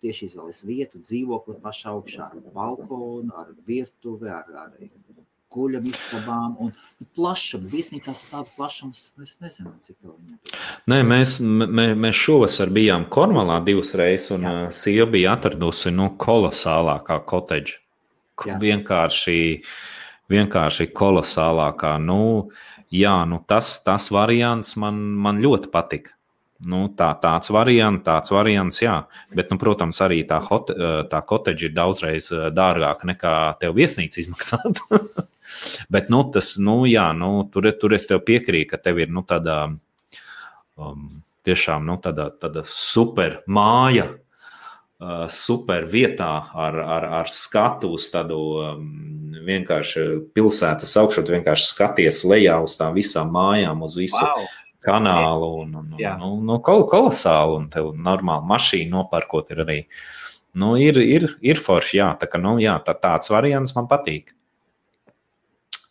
[0.00, 4.76] tieši izvēlējies vietu, dzīvokli pašā augšā ar balkonu, ar virtuvi, ar, ar
[5.50, 6.72] guļam istabām un
[7.16, 7.66] plašam.
[7.70, 10.60] Viesnīcās ir tāda plašums, nu, es nezinu, cik to viņam ir.
[10.90, 14.54] Nē, mēs, mē, mēs šovasar bijām Kormalā divas reizes, un Jā.
[14.74, 17.80] sieva bija atradusi nu, kolosālākā kotedža.
[18.40, 19.40] Vienkārši,
[20.32, 21.96] vienkārši kolosālākā.
[22.00, 22.22] Nu,
[22.94, 26.16] jā, nu, tas, tas variants man, man ļoti patika.
[26.60, 28.98] Nu, tā, tāds variants, tāds variants, jā.
[29.32, 30.68] Bet, nu, protams, arī tā, hot,
[31.08, 35.00] tā kotedža ir daudzreiz dārgāka nekā tev viesnīca izmaksātu.
[35.92, 39.24] Bet nu, tas, nu, jā, nu, tur, tur es tev piekrītu, ka tev ir nu,
[39.24, 39.62] tāda
[40.76, 41.08] um,
[41.48, 44.10] tiešām nu, tāda, tāda super māja.
[45.00, 48.82] Uh, super vietā ar, ar, ar skatu uz tādu um,
[49.48, 50.02] vienkārši
[50.36, 54.44] pilsētas augšu, vienkārši skaties lejā uz tām visām mājām, uz visu wow
[54.84, 55.50] kanālu.
[55.64, 59.78] Un, un, un, nu, nu, kol, kolosāli, un tev normāli mašīna noparkot ir arī.
[60.54, 64.32] Nu, ir, ir, ir forši, jā, tā, ka, nu, jā tā, tāds variants man patīk.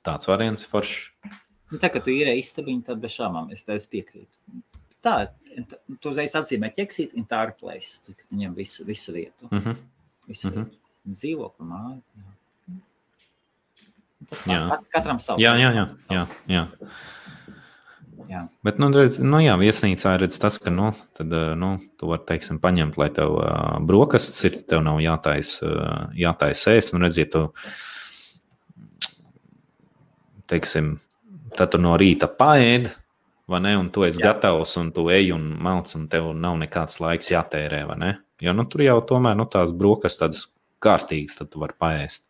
[0.04, 1.12] Tāds variants ir foršs.
[1.72, 4.36] Nu, tā kā tu ir istabiņa, tad bez šābām es tev piekrītu.
[5.06, 5.14] Tā,
[6.02, 8.02] tu uzreiz atzīmē ķeksīt, un tā ir place.
[8.04, 9.48] Tu ņem visu, visu vietu.
[9.52, 9.76] Mm -hmm.
[10.28, 10.58] Visu Mhm.
[10.58, 10.76] vietu.
[11.10, 12.02] Dzīvokli, māju.
[12.18, 12.26] jā.
[14.30, 14.68] Tas Jā.
[14.70, 15.40] tā, katram savs.
[15.42, 16.68] Jā, jā, jā, jā, jā.
[16.80, 16.90] jā.
[18.66, 22.22] Bet, nu, redz, nu jā, viesnīcā ir tas, ka, nu, tad, eh, nu, tu vari,
[22.30, 27.34] teiksim, paņemt, lai tev uh, brokastis ir, tev nav jātais, uh, jātais ēst, un redziet,
[27.34, 27.48] tu,
[30.50, 30.98] teiksim,
[31.58, 32.92] tad tu no rīta paēd,
[33.50, 34.30] vai ne, un tu esi Jā.
[34.30, 38.12] gatavs, un tu ej un mauc, un tev nav nekāds laiks jātērē, vai ne?
[38.46, 40.44] Jo, nu, tur jau tomēr, nu, tās brokastis tādas
[40.86, 42.28] kārtīgas, tad tu vari paēst.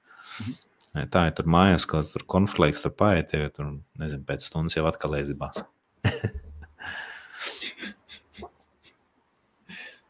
[0.95, 3.67] Ne, Tā ir tur mājās, kaut kāds konflikts, tur paēd, jau tur,
[3.99, 5.19] nezinu, pēc stundas jau atkal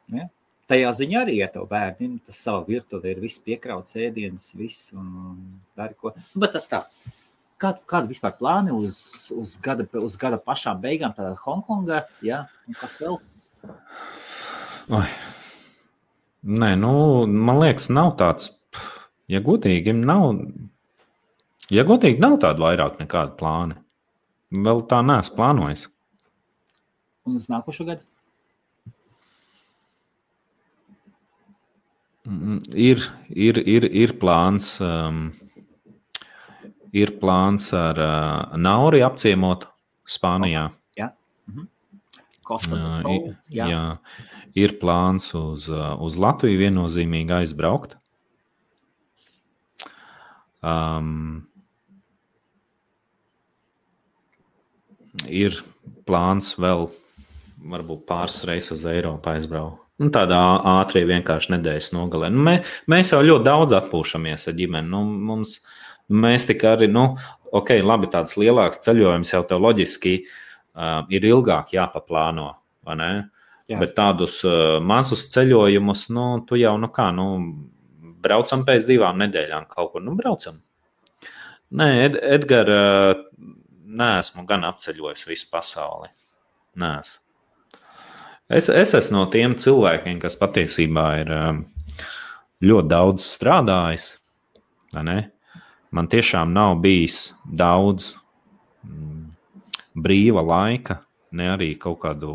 [0.10, 0.36] iezibās.
[0.70, 5.08] Tajā ziņā arī, ja tev bērni, tas savā virtuvē ir viss piekrauts, ēdiens, viss un
[5.78, 6.12] dari ko.
[6.36, 6.84] Nu, Bet tas tā,
[7.58, 9.00] kāda, kāda vispār plāni uz,
[9.34, 13.18] uz, gada, uz gada pašām beigām, tādā Hongkongā, jā, un kas vēl?
[15.00, 15.08] Oi.
[16.62, 16.94] Nē, nu,
[17.26, 18.54] man liekas, nav tāds,
[19.28, 20.38] ja godīgi, nav,
[21.74, 23.82] ja godīgi, nav tādu vairāk nekādu plānu.
[24.50, 25.86] Vēl tā neesmu plānojis.
[27.30, 28.06] Un uz nākošo gadu?
[32.30, 35.30] Mm, Ir, ir, ir, ir plāns, um,
[36.94, 39.70] ir plāns ar uh, Nauri apciemot
[40.10, 40.70] Spānijā.
[42.50, 43.68] Kosmosa Uh, Soul, jā.
[43.70, 43.84] jā,
[44.58, 47.96] ir plāns uz, uh, uz Latviju viennozīmīgi aizbraukt.
[50.66, 51.49] Um,
[55.28, 55.58] ir
[56.08, 56.88] plāns vēl,
[57.70, 59.84] varbūt pāris reizes uz Eiropu aizbraukt.
[60.00, 60.40] Nu, tādā
[60.80, 62.30] ātrī vienkārši nedēļas nogalē.
[62.32, 62.54] Nu, mē,
[62.92, 64.88] mēs jau ļoti daudz atpūšamies ar ģimeni.
[64.88, 65.58] Nu, mums,
[66.08, 67.04] mēs tikai arī, nu,
[67.52, 72.54] ok, labi, tāds lielāks ceļojums jau tev loģiski uh, ir ilgāk jāpaplāno.
[72.88, 73.12] vai ne?
[73.70, 73.78] Jā.
[73.82, 77.28] Bet tādus uh, mazus ceļojumus, nu, tu jau, nu, kā, nu,
[78.24, 80.62] braucam pēc divām nedēļām kaut kur, nu, braucam.
[81.76, 83.20] Nē, Ed, Edgars,
[83.90, 86.10] neesmu gan apceļojis visu pasauli.
[86.80, 86.94] Nē,
[88.58, 91.64] es, es esmu no tiem cilvēkiem, kas patiesībā ir um,
[92.64, 94.14] ļoti daudz strādājis.
[95.90, 98.14] Man tiešām nav bijis daudz
[98.86, 99.26] mm,
[99.98, 101.02] brīva laika,
[101.34, 102.34] ne arī kaut kādu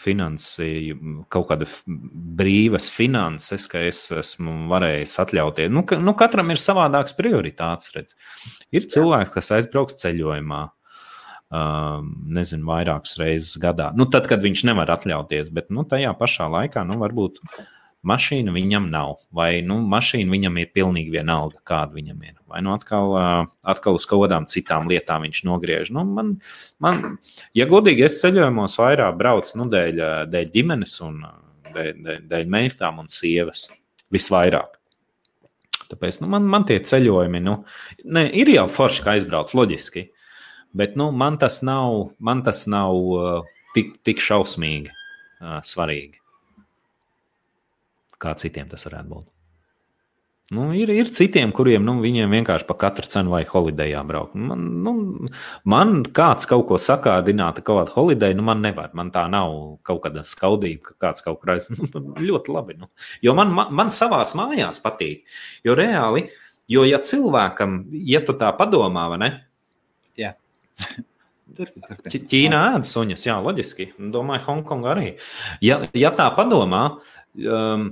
[0.00, 1.68] finansējumu, kaut kāda
[2.40, 5.72] brīvas finanses, ka es esmu varējis atļauties.
[5.72, 7.92] Nu, ka, nu, katram ir savādāks prioritāts.
[7.96, 8.16] Redz.
[8.74, 10.68] Ir cilvēks, kas aizbrauks ceļojumā.
[11.50, 13.88] Um, nezinu, vairākas reizes gadā.
[13.98, 17.40] Nu, tad, kad viņš nevar atļauties, bet nu, tajā pašā laikā nu, varbūt
[18.06, 22.34] mašīna viņam nav, vai nu, mašīna viņam ir pilnīgi vienalga, kāda viņam ir.
[22.50, 23.14] Vai nu atkal,
[23.74, 25.92] atkal uz kaut kādām citām lietām viņš nogriež.
[25.94, 26.36] Nu, man,
[26.82, 27.18] man,
[27.56, 31.22] ja godīgi, es ceļojumos vairāk braucu nu, dēļ, dēļ ģimenes un
[31.74, 33.68] dēļ, dēļ, dēļ meitām un sievas.
[34.10, 34.80] Visvairāk.
[35.90, 37.60] Tāpēc nu, man, man tie ceļojumi, nu,
[38.14, 40.06] ne, ir jau forši, ka aizbrauc loģiski,
[40.76, 46.19] bet nu, man tas nav, man tas nav uh, tik, tik šausmīgi uh, svarīgi.
[48.20, 49.28] Kā citiem tas varētu būt.
[50.50, 54.32] Nu, ir, ir citiem, kuriem nu, vienkārši par katru cenu vajag holidejā braukt.
[54.34, 54.94] Man, nu,
[55.70, 58.90] man kāds kaut ko sakādināt, kaut kāda holideja, nu man nevar.
[58.98, 59.54] Man tā nav
[59.86, 61.68] kaut kāda skaudība, ka kāds kaut kur aiz.
[61.94, 62.76] Nu, ļoti labi.
[62.82, 62.90] Nu.
[63.22, 65.22] Jo man, man, man savās mājās patīk.
[65.62, 66.26] Jo reāli,
[66.70, 69.30] jo ja cilvēkam, ja tu tā padomā, vai ne?
[72.10, 73.92] Ķi- Ķīna ēd suņus, jā, loģiski.
[74.14, 75.08] Domāju, Hongkonga arī.
[75.62, 76.84] Ja, ja tā padomā,
[77.42, 77.90] um,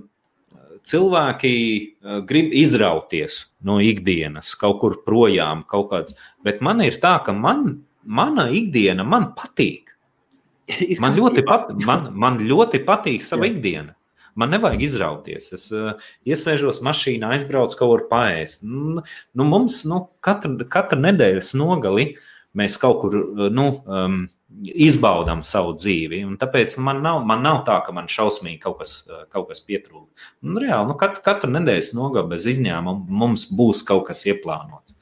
[0.89, 6.16] cilvēki uh, grib izrauties no ikdienas, kaut kur projām, kaut kāds.
[6.47, 9.95] Bet man ir tā, ka man, mana ikdiena man patīk.
[11.01, 13.55] Man ļoti, pat, man, man ļoti patīk sava Jā.
[13.55, 13.95] ikdiena.
[14.39, 15.47] Man nevajag izrauties.
[15.57, 15.95] Es uh,
[16.28, 18.66] iesēžos mašīnā, aizbraucu kaut kur paēst.
[18.68, 22.11] Nu, nu, mums nu, katru, katru nedēļas nogali
[22.59, 26.22] mēs kaut kur uh, nu, um, izbaudām savu dzīvi.
[26.26, 28.92] un Tāpēc man nav, man nav tā, ka man šausmīgi kaut kas,
[29.32, 30.28] kaut kas pietrūkst.
[30.42, 34.96] Nu, reāli, nu, kat, katru nedēļas nogali bez izņēmuma mums būs kaut kas ieplānots.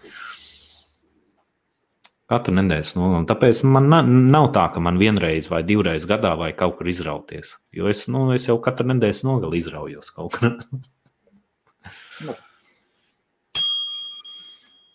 [2.26, 3.28] Katru nedēļas nogali.
[3.30, 7.54] Tāpēc man na, nav tā, ka man vienreiz vai divreiz gadā vajag kaut kur izrauties.
[7.76, 10.58] Jo es, nu, es jau katru nedēļas nogali izraujos kaut kur.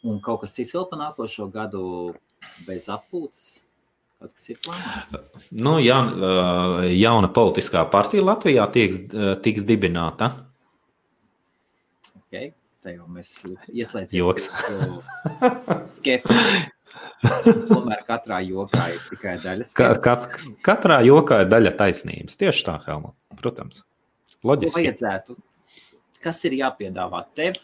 [0.02, 1.84] Un kaut kas cits vēl par nākošo gadu
[2.68, 3.71] bez apgūtas.
[4.22, 5.48] Kaut kas ir plānots.
[5.66, 5.98] nu, ja,
[6.94, 9.00] jauna politiskā partija Latvijā tieks,
[9.42, 10.30] tiks dibināta.
[12.22, 12.52] Okay.
[12.86, 13.34] te jau mēs
[13.74, 14.46] ieslēdzam Joks.
[15.98, 16.70] skepsi.
[17.70, 22.38] Tomēr katrā jokā ir tikai daļa Ka, kat, katrā jokā ir daļa taisnības.
[22.40, 23.16] Tieši tā, Helma.
[23.42, 23.84] Protams.
[24.46, 24.80] Loģiski.
[24.80, 25.38] vajadzētu?
[26.22, 27.58] Kas ir jāpiedāvā tev,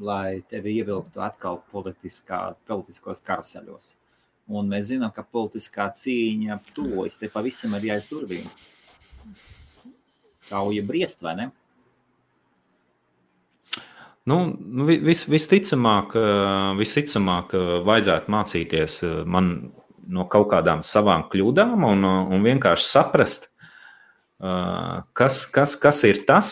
[0.00, 3.96] lai tevi ievilktu atkal politiskā, politiskos karuseļos?
[4.48, 8.46] Un mēs zinām, ka politiskā cīņa tuvojas te pavisam ir aiz durvīm.
[10.50, 11.50] Kauja briest, vai ne?
[14.24, 19.24] Nu, nu, vi- vis, visticamāk, eh, visticamāk, eh, vajadzētu mācīties eh,
[20.08, 23.48] no kaut kādām savām kļūdām un, un vienkārši saprast,
[25.14, 26.48] kas, kas, kas ir tas,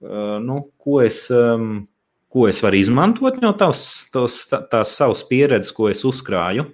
[0.00, 1.86] nu, ko, es, em,
[2.32, 6.64] ko es varu izmantot no tās, tos, tā- tās savas pieredzes, ko es uzkrāju.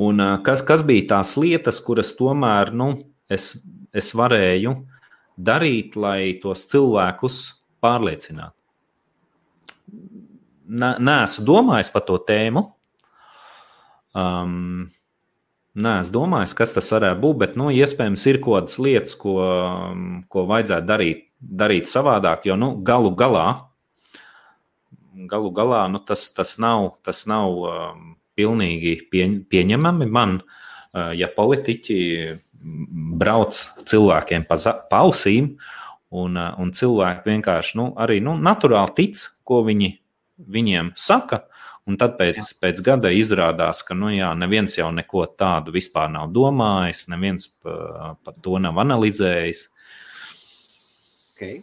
[0.00, 2.92] Un kas, kas bija tās lietas, kuras tomēr nu,
[3.28, 3.52] es,
[3.92, 4.78] es varēju
[5.36, 7.42] darīt, lai tos cilvēkus
[7.84, 8.54] pārliecinātu?
[10.70, 12.64] ne, neesmu domājis par to tēmu.
[14.16, 14.88] Um,
[15.80, 19.36] Nē, es domāju, kas tas varētu būt, bet nu, iespējams ir kaut kādas lietas, ko,
[20.26, 22.48] ko vajadzētu darīt, darīt savādāk.
[22.50, 23.44] Jo nu, galu galā,
[25.30, 28.02] galu galā nu, tas, tas nav, tas nav um,
[28.38, 31.98] pilnīgi pieņ, pieņemami man, uh, ja politiķi
[33.20, 33.56] brauc
[33.88, 34.58] cilvēkiem pa,
[34.90, 35.54] pa ausīm,
[36.10, 39.94] un, uh, un cilvēki vienkārši nu, arī nu, naturāli tic, ko viņi
[40.40, 41.44] viņiem saka.
[41.88, 46.28] Un tad pēc, pēc gada izrādās, ka nu, jā, neviens jau neko tādu vispār nav
[46.30, 49.64] domājis, neviens pa- par to nav analizējis.
[51.34, 51.62] Okay.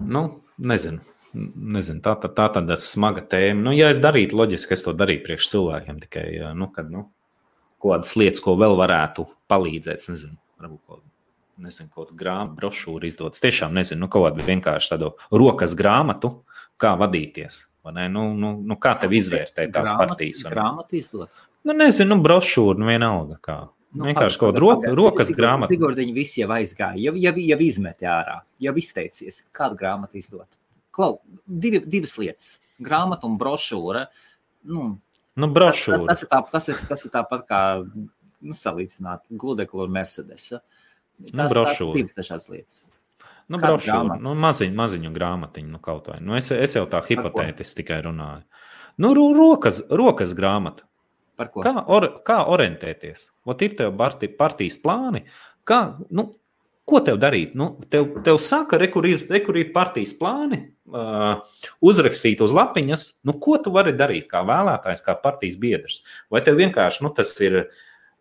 [0.00, 1.04] Nu, nezinu.
[1.34, 3.60] Nezinu, tā, tā, tā tāda smaga tēma.
[3.68, 6.00] Nu, ja es darītu loģiski, es to darītu priekš cilvēkiem.
[6.06, 6.24] Tikai
[6.56, 7.04] nu, kad, nu,
[7.82, 11.02] kaut kādas lietas, ko vēl varētu palīdzēt, es nezinu, varbūt kaut,
[11.60, 13.36] nezinu, kaut grāmatu, brošūru izdot.
[13.36, 16.38] Es tiešām nezinu, nu, kaut kādu vienkārši tādu rokas grāmatu,
[16.80, 17.66] kā vadīties.
[17.88, 20.42] Nu, nu, nu, kā tev izvērtēt tās Grāmatu- partijas?
[20.44, 20.50] ne?
[20.52, 21.36] Grāmatu izdot.
[21.64, 23.38] Nu, nezinu, nu, brošūru, nu, vienalga.
[23.40, 23.56] Kā.
[23.96, 25.72] Nu, vienkārši kaut kāda roka, rokas grāmata.
[25.72, 30.58] Sigurdiņi visi jau aizgāja, jau, jau, jau izmetē ārā, jau izteicies, kādu grāmatu izdot.
[30.98, 32.56] Klau, divi, divas lietas-
[32.88, 34.06] grāmata un brošūra.
[34.66, 34.88] Nu,
[35.38, 36.06] Nu, tas, brošūra.
[36.08, 40.48] tas, ir tā, tas, ir, tas ir tāpat kā nu, salīdzināt gludeklu un Mercedes.
[40.52, 41.92] Nu, Tās, tās brošūra.
[41.94, 42.80] ir divas dažādas lietas.
[43.48, 46.18] Nu, brošūra, nu, maziņu, maziņu grāmatiņu, nu, kaut vai.
[46.20, 48.42] Nu, es, es jau tā hipotētiski tikai runāju.
[48.98, 50.82] Nu, ro- rokas, rokas grāmata.
[51.38, 53.28] Kā, or, kā orientēties?
[53.46, 55.22] Ot, ir tev parti, partijas plāni,
[55.64, 56.32] kā, nu,
[56.88, 57.54] ko tev darīt?
[57.58, 60.60] Nu, tev, tev saka, re, kur ir, re, kur ir partijas plāni,
[60.90, 61.40] uh,
[61.84, 63.06] uzrakstīt uz lapiņas.
[63.28, 66.02] Nu, ko tu vari darīt kā vēlētājs, kā partijas biedrs?
[66.32, 67.66] Vai tev vienkārši nu, tas ir?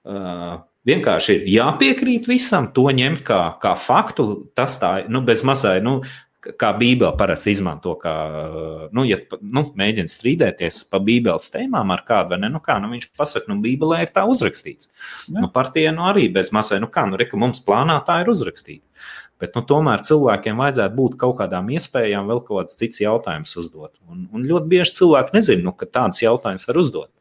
[0.07, 0.57] Uh,
[0.88, 4.28] Vienkārši ir jāpiekrīt visam, to ņemt kā, kā faktu.
[4.55, 5.97] Tas tā, nu, bez mazai, nu,
[6.39, 8.13] kā Bībele parasti izmanto, kā,
[8.95, 12.91] nu, ja nu, mēģina strīdēties par Bībeles tēmām ar kādu, vai ne, nu, kā, nu,
[12.93, 14.91] viņš pasaka, nu, Bībelē ir tā uzrakstīts.
[15.27, 15.41] Ja.
[15.41, 18.31] Nu, partija nu arī bez mazai, nu, kā, nu, re, ka mums plānā tā ir
[18.33, 18.85] uzrakstīta.
[19.41, 23.93] Bet, nu, tomēr cilvēkiem vajadzētu būt kaut kādām iespējām vēl kaut kāds cits jautājums uzdot.
[24.09, 27.11] Un, un ļoti bieži cilvēki nezina, nu, ka tādas jautājumas var uzdot.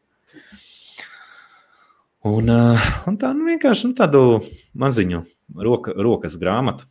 [2.27, 4.21] Un, uh, un tā nu, vienkārši nu, tādu
[4.77, 5.21] maziņu
[5.63, 6.89] roka, rokas grāmatu.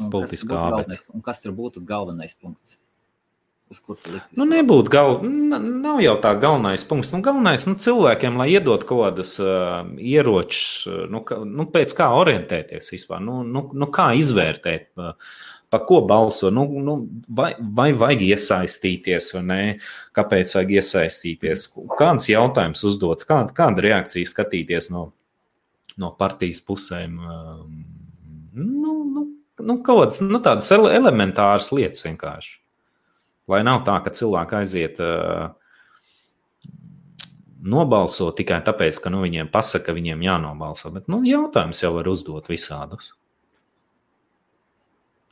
[0.00, 2.78] Un kas Un kas tur būtu galvenais punkts?
[4.34, 7.12] Nu, nebūtu gal, nav jau tā galvenais punkts.
[7.14, 12.08] Nu, galvenais nu, cilvēkiem, lai iedod kaut kādus uh, ieročus, nu, ka, nu, pēc kā
[12.18, 15.14] orientēties vispār, nu, nu, nu, kā izvērtēt, uh,
[15.70, 16.96] par ko balso, nu, nu,
[17.30, 19.60] vai, vai vajag iesaistīties, vai nē,
[20.18, 21.68] kāpēc vajag iesaistīties,
[22.00, 25.12] kāds jautājums uzdot, kāda, kāda reakcija skatīties no,
[25.94, 27.14] no partijas pusēm.
[27.22, 27.79] Um,
[29.64, 32.58] nu, kaut kādas nu, tādas ele- elementāras lietas vienkārši.
[33.50, 35.50] Lai nav tā, ka cilvēki aiziet uh,
[37.60, 40.92] nobalso tikai tāpēc, ka nu, viņiem pasaka, ka viņiem jānobalso.
[40.94, 43.12] Bet nu, jautājums jau var uzdot visādus.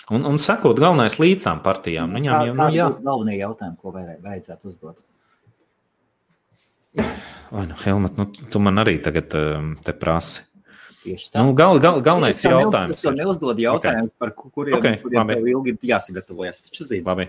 [0.08, 2.10] Un, un sekot galvenais līdz tām partijām.
[2.10, 5.02] Nu, viņām jau nu, jā, galvenie jautājumi, ko vajadzētu uzdot.
[7.52, 9.34] vai nu, Helmut, nu, tu man arī tagad
[9.84, 10.47] te prasi.
[11.02, 11.42] Tieši tā.
[11.42, 12.98] Nu, gal, gal, galvenais jau jautājums.
[12.98, 14.18] Es jau neuzdod jautājumus, okay.
[14.18, 16.64] par ku- kuriem, Ok, okay, kuriem tev ilgi jāsagatavojas.
[16.66, 17.04] Taču zini.
[17.06, 17.28] Labi.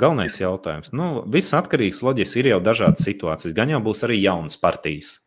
[0.00, 0.90] Galvenais jautājums.
[0.96, 3.54] Nu, viss atkarīgs loģiski ir jau dažādas situācijas.
[3.54, 5.18] Gan jau būs arī jaunas partijas.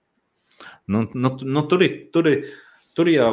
[0.87, 2.49] Nu, nu, nu, tur, ir, tur, ir,
[2.97, 3.31] tur jau,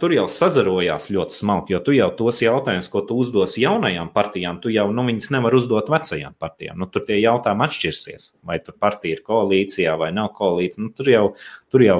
[0.00, 4.58] tur jau sazarojās ļoti smalki, jo tu jau tos jautājumus, ko tu uzdosi jaunajām partijām,
[4.60, 6.76] tu jau nu, viņus nevar uzdot vecajām partijām.
[6.82, 8.26] Nu, tur tie jautājumi atšķirsies.
[8.44, 10.84] Vai tur partija ir koalīcijā vai nav koalīcija.
[10.84, 11.24] Nu, tur, jau,
[11.72, 11.98] tur, jau,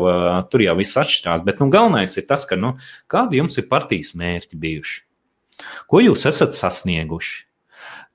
[0.52, 1.44] tur jau viss atšķirās.
[1.48, 2.74] Bet nu, galvenais ir tas, ka nu,
[3.10, 4.98] kādi jums ir partijas mērķi bijuši?
[5.88, 7.46] Ko jūs esat sasnieguši?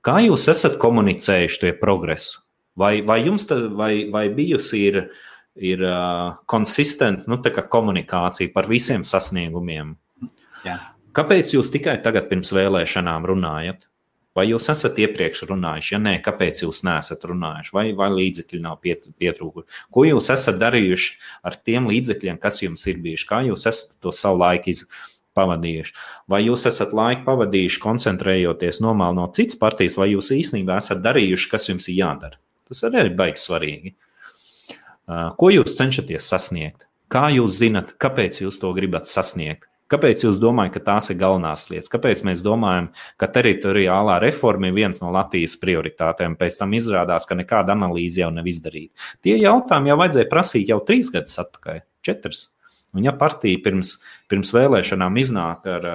[0.06, 2.44] Kā jūs esat komunicējuši to progresu?
[2.78, 5.00] Vai, vai jums tā, vai, vai bijusi ir,
[5.56, 9.94] ir uh, konsistenta nu, komunikācija par visiem sasniegumiem?
[10.66, 10.78] Jā.
[11.16, 13.86] Kāpēc jūs tikai tagad pirms vēlēšanām runājat?
[14.36, 15.94] Vai jūs esat iepriekš runājuši?
[15.94, 17.72] Ja nē, kāpēc jūs neesat runājuši?
[17.72, 19.84] Vai, vai līdzekļi nav piet, pietrūkuši?
[19.96, 21.14] Ko jūs esat darījuši
[21.48, 23.28] ar tiem līdzekļiem, kas jums ir bijuši?
[23.30, 25.14] Kā jūs esat to savu laiku izdarījuši?
[25.36, 25.94] pavadījuši.
[26.32, 31.50] Vai jūs esat laiku pavadījuši koncentrējoties nomāli no citas partijas, vai jūs īstenībā esat darījuši,
[31.52, 32.40] kas jums ir jādara?
[32.66, 33.94] Tas arī ir baigi svarīgi.
[35.06, 36.86] Ko jūs cenšaties sasniegt?
[37.12, 39.68] Kā jūs zinat, kāpēc jūs to gribat sasniegt?
[39.86, 41.90] Kāpēc jūs domājat, ka tās ir galvenās lietas?
[41.92, 42.88] Kāpēc mēs domājam,
[43.22, 46.34] ka teritoriālā reforma ir viens no Latvijas prioritātēm?
[46.40, 48.98] Pēc tam izrādās, ka nekāda analīze jau nav izdarīta.
[49.22, 52.48] Tie jautājumi jau vajadzēja prasīt jau trīs gadus atpakaļ, četras.
[52.96, 55.88] Un ja partija pirms, pirms vēlēšanām iznāk ar,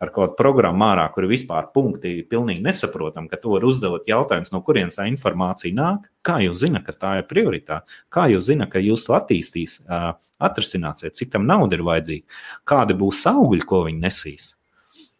[0.00, 4.08] ar kaut kādu programmu ārā, kur ir vispār punkti pilnīgi nesaprotam, ka to var uzdot
[4.08, 8.48] jautājums, no kurienes tā informācija nāk, kā jūs zināt, ka tā ir prioritāte, kā jūs
[8.48, 9.82] zināt, ka jūs to attīstīs,
[10.40, 12.40] atrisināsiet, cik tam nauda ir vajadzīga,
[12.72, 14.54] kādi būs augļi, ko viņi nesīs.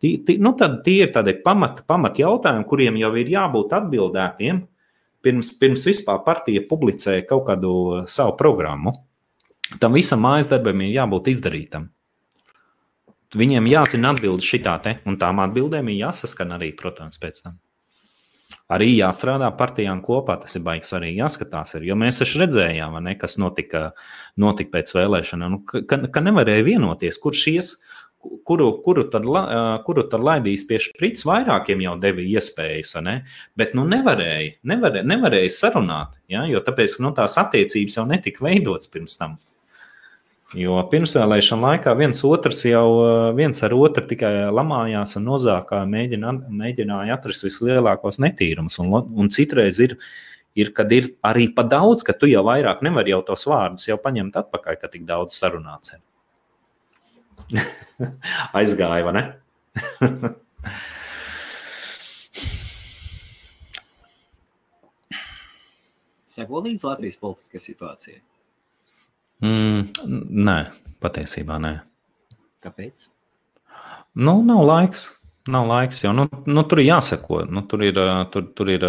[0.00, 4.64] Tie, tie, nu tad tie ir tādi pamat, pamat jautājumi, kuriem jau ir jābūt atbildētiem,
[5.20, 7.72] pirms, pirms vispār partija publicē kaut kādu
[8.08, 8.96] savu programmu.
[9.78, 11.90] Tam visam mājas darbam ir jābūt izdarītam.
[13.38, 17.60] Viņiem jāzina atbildi šitā te, un tām atbildēm ir jāsaskan arī, protams, pēc tam.
[18.70, 21.20] Arī jāstrādā partijām kopā, tas ir baigi svarīgi.
[21.22, 23.90] Jāskatās, ir, jo mēs taču redzējām, ne, kas notika,
[24.38, 27.70] notika pēc vēlēšanām, nu, ka, ka nevarēja vienoties, kurš ies,
[28.46, 29.26] kuru, kuru, tad,
[29.86, 33.20] kuru tad laidīs pie šprits, vairākiem jau deva iespējas, ne?
[33.58, 36.44] bet nu, nevarēja, nevarēja, nevarēja sarunāt, ja?
[36.50, 39.38] jo tāpēc nu, tās attiecības jau netika veidotas pirms tam.
[40.58, 42.86] Jo pirmsvēlēšana laikā viens otrs jau
[43.38, 48.80] viens ar otru tikai lamājās un nozākā mēģina, mēģināja atrast vislielākos netīrumus.
[48.82, 49.94] Un, un citreiz ir,
[50.58, 53.94] ir, kad ir arī pa daudz, ka tu jau vairāk nevari jau tos vārdus jau
[54.02, 55.94] paņemt atpakaļ, ka tik daudz sarunāts.
[58.58, 59.24] Aizgāja, vai ne?
[66.30, 68.20] Seko līdz Latvijas politiskajai situācijai.
[69.40, 69.86] Mm,
[70.46, 70.58] nē,
[71.00, 71.72] patiesībā nē.
[72.64, 73.06] Kāpēc?
[74.20, 75.06] Nu, nav laiks.
[75.50, 77.44] Nav laiks, jo nu, nu, tur ir jāseko.
[77.48, 77.96] Nu, tur ir.
[78.32, 78.84] Tur, tur ir,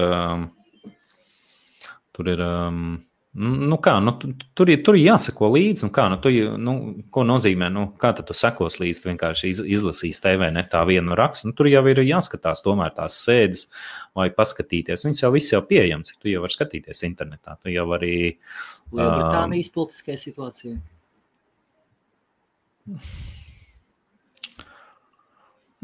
[2.11, 2.43] tur ir
[3.32, 4.11] Nu, kā, nu,
[4.59, 5.86] tur, ir, tur ir jāsako līdzi.
[5.86, 6.73] Nu, kā, nu, tu, nu,
[7.15, 9.05] ko nozīmē, nu, kā tu sekos līdzi?
[9.07, 11.47] Vienkārši iz, izlasīs TV, ne tā vienu rakstu.
[11.47, 13.69] Nu, tur jau ir jāskatās, tomēr tās sēdes
[14.19, 15.07] vai paskatīties.
[15.07, 16.11] Viņas jau viss jau pieejams.
[16.19, 17.55] Tu jau vari skatīties internetā.
[17.63, 18.13] Tu jau arī.
[18.91, 20.75] Lielbritānijas um, politiskajā situācijā.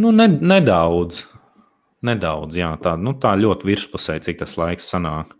[0.04, 1.24] Nu, ne, nedaudz.
[2.08, 5.32] Nedaudz, jā, tā, nu, tā ļoti virspusē, cik tas laiks sanāk.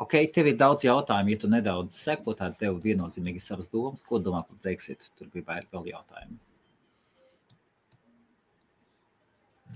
[0.00, 4.20] Ok, tev ir daudz jautājumu, ja tu nedaudz seko, tad tev viennozīmīgi savas domas, ko
[4.22, 5.10] domā par Brexit.
[5.18, 6.40] Tur bija vairāk vēl jautājumu.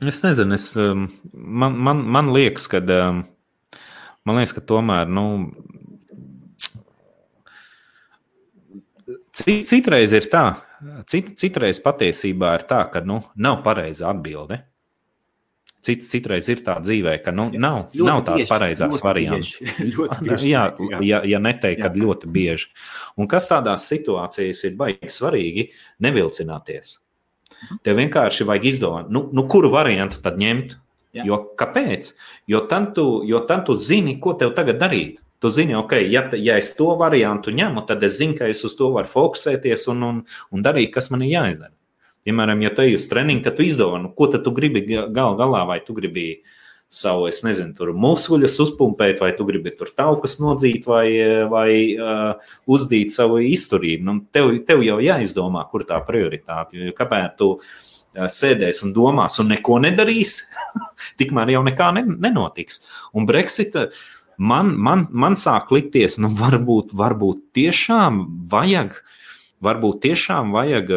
[0.02, 3.22] Es nezinu, es, um, man, man, man liekas, ka, um,
[4.26, 5.26] man liekas, ka tomēr, nu,
[9.38, 10.44] citreiz ir tā,
[11.10, 14.64] cit, citreiz patiesībā ir tā, ka, nu, nav pareiza atbilde.
[15.84, 19.54] Cits, citreiz ir tā dzīvē, ka nu, nav, ļoti nav tās pareizās variants.
[20.54, 20.64] jā,
[21.04, 22.70] ja, ja neteikt, ka ļoti bieži.
[23.20, 25.66] Un kas tādās situācijās ir baigi svarīgi,
[26.04, 26.96] nevilcināties.
[27.84, 30.78] Tev vienkārši vajag izdomāt, nu, nu, kuru variantu tad ņemt.
[31.14, 31.22] Jā.
[31.28, 32.08] Jo, kāpēc?
[32.50, 35.20] Jo tad, tu, jo tad tu zini, ko tev tagad darīt.
[35.44, 38.74] Tu zini, ok, ja, ja es to variantu ņemu, tad es zinu, ka es uz
[38.78, 40.20] to varu fokusēties un, un,
[40.50, 41.74] un darīt, kas man ir jāizdara.
[42.24, 45.64] Piemēram, ja tu ej uz treniņu, tad tu izdomā, nu, ko tu gribi gal galā,
[45.68, 46.40] vai tu gribi
[46.94, 51.08] savu, es nezinu, tur muskuļus uzpumpēt, vai tu gribi tur taukus nodzīt, vai,
[51.50, 51.68] vai
[51.98, 54.06] uh, uzdīt savu izturību.
[54.06, 56.94] Nu, tev, tev jau jāizdomā, kur tā prioritāte.
[56.96, 57.50] Kāpēc tu
[58.14, 60.38] sēdēs un domās un neko nedarīs,
[61.20, 62.80] tikmēr jau nekā ne, nenotiks.
[63.12, 63.76] Un Brexit.
[64.34, 69.12] Man, man, man sāk likties, nu, varbūt, varbūt tiešām vajag uh,
[69.62, 70.92] varbūt tiešām vajag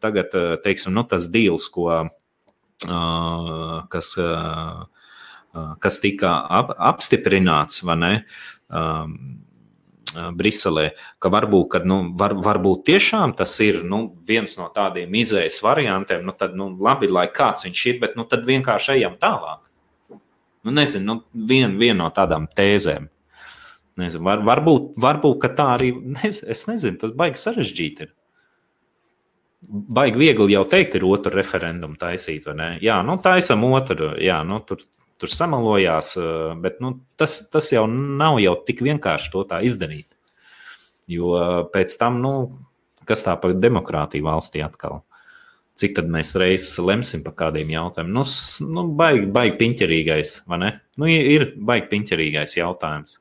[0.00, 2.06] tagad, teiksim, nu, tas deals, ko,
[3.92, 4.12] kas,
[5.84, 8.14] kas tika ap, apstiprināts, vai ne?
[10.16, 15.58] Briselē, ka varbūt, kad, nu, var, varbūt tiešām tas ir nu, viens no tādiem izējas
[15.64, 19.66] variantiem, nu, tad nu, labi, lai kāds viņš ir, bet nu, tad vienkārši ejam tālāk.
[20.64, 23.10] Nu, nezinu, nu, viena vien no tādām tēzēm.
[23.96, 28.06] Nezinu, var, varbūt, varbūt tā arī, nez, es nezinu, tas baigi sarežģīti.
[28.06, 28.12] Ir.
[29.96, 32.68] Baigi viegli jau teikt, ir otru referendumu taisīt, vai ne?
[32.84, 34.84] Jā, nu, taisam otru, jā, nu, tur
[35.18, 40.08] tur samalojās, eh, bet nu, tas, tas jau nav jau tik vienkārši to tā izdarīt.
[41.08, 42.32] Jo eh, pēc tam, nu,
[43.08, 45.02] kas tā par demokrātiju valstī atkal?
[45.76, 48.14] Cik tad mēs reizes lemsim par kādiem jautājumiem?
[48.16, 48.22] Nu,
[48.72, 50.70] nu baigi, baigi piņķerīgais, vai ne?
[50.96, 53.18] Nu, ir baigi piņķerīgais jautājums.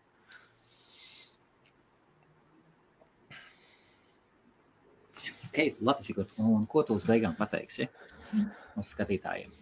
[5.55, 6.11] Okay, labi,
[6.43, 7.85] un ko tu uz beigām pateiksi
[8.75, 9.53] uz skatītājiem?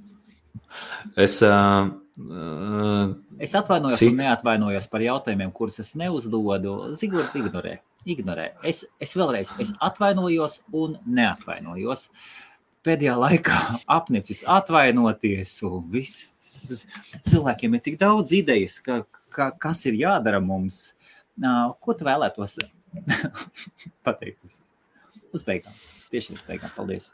[1.22, 4.10] Es, uh, uh, es atvainojos cik...
[4.10, 6.74] un neatvainojos par jautājumiem, kurus es neuzdodu.
[6.98, 7.76] Zigorda ignorē.
[8.10, 8.48] ignorē.
[8.66, 12.08] Es, es vēlreiz es atvainojos un neatvainojos.
[12.90, 13.62] Pēdējā laikā
[14.00, 16.34] apnicis atvainoties, un viss
[17.30, 20.88] cilvēkiem ir tik daudz idejas, ka, ka, kas ir jādara mums.
[21.86, 22.58] Ko tu vēlētos
[24.10, 24.64] pateikt
[25.34, 25.76] uz, beigām?
[26.14, 26.72] Tieši uz beigām.
[26.78, 27.12] Paldies!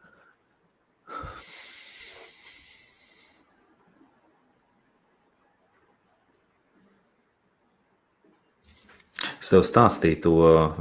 [9.39, 10.33] Es tev stāstīju to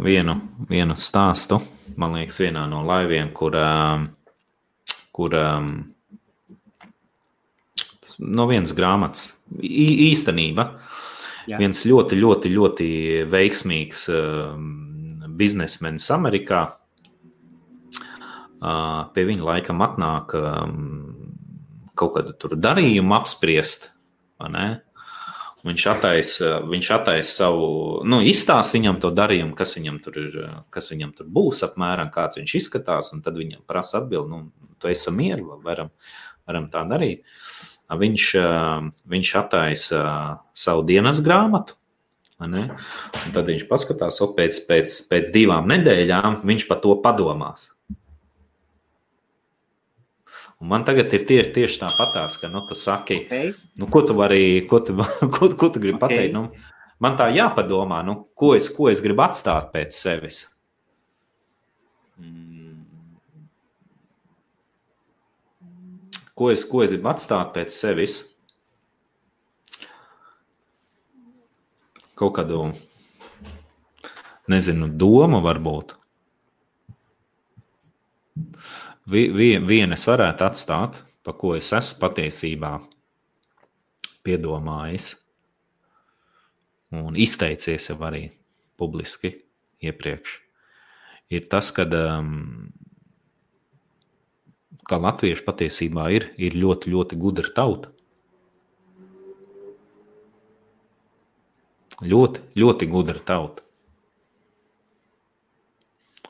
[0.03, 0.35] vienu,
[0.69, 1.61] vienu stāstu,
[1.97, 3.55] man liekas, vienā no laiviem, kur,
[5.15, 5.37] kur
[8.19, 9.31] no vienas grāmatas
[9.63, 10.67] īstenība.
[11.49, 11.57] Jā.
[11.63, 12.89] Viens ļoti, ļoti, ļoti
[13.31, 14.05] veiksmīgs
[15.39, 16.67] biznesmenis Amerikā.
[18.59, 20.35] Pie viņa laikam atnāk
[21.99, 23.91] kaut kādu darījumu apspriest.
[25.69, 27.69] Viņš attaisa, viņš attaisa savu,
[28.07, 30.37] nu, izstāsta viņam to darījumu, kas viņam tur ir,
[30.75, 34.91] kas viņam tur būs, apmēram kāds viņš izskatās, un tad viņam prasa atbildi, nu, tu
[34.91, 35.91] esi mieru, varam,
[36.47, 37.27] varam tā darīt.
[37.91, 38.29] Viņš,
[39.11, 40.01] viņš attaisa
[40.55, 41.79] savu dienas grāmatu,
[43.27, 47.73] Un tad viņš paskatās, o pēc, pēc, pēc divām nedēļām viņš par to padomās.
[50.59, 53.53] Un man tagad ir tieši, tieši tāpatās, ka nu, tu saki, okay.
[53.79, 54.97] nu, ko tu vari, ko tu,
[55.35, 56.03] ko, ko tu gribi okay.
[56.03, 56.35] pateikt.
[56.35, 56.49] Nu,
[56.99, 60.47] man tā jāpadomā, nu, ko, es, ko es gribu atstāt pēc sevis.
[66.39, 68.19] Ko es, ko es gribu atstāt pēc sevis?
[72.19, 72.65] Kaut kādu,
[74.51, 75.95] nezinu, domu varbūt
[79.09, 82.73] vienu es varētu atstāt, pa ko es esmu patiesībā
[84.27, 85.15] piedomājis
[86.99, 88.27] un izteicies jau arī
[88.79, 89.35] publiski
[89.85, 90.39] iepriekš,
[91.35, 92.69] ir tas, ka um,
[94.89, 97.93] ka latvieši patiesībā ir, ir ļoti, ļoti gudra tauta.
[101.99, 103.68] Ļoti, ļoti gudra tauta.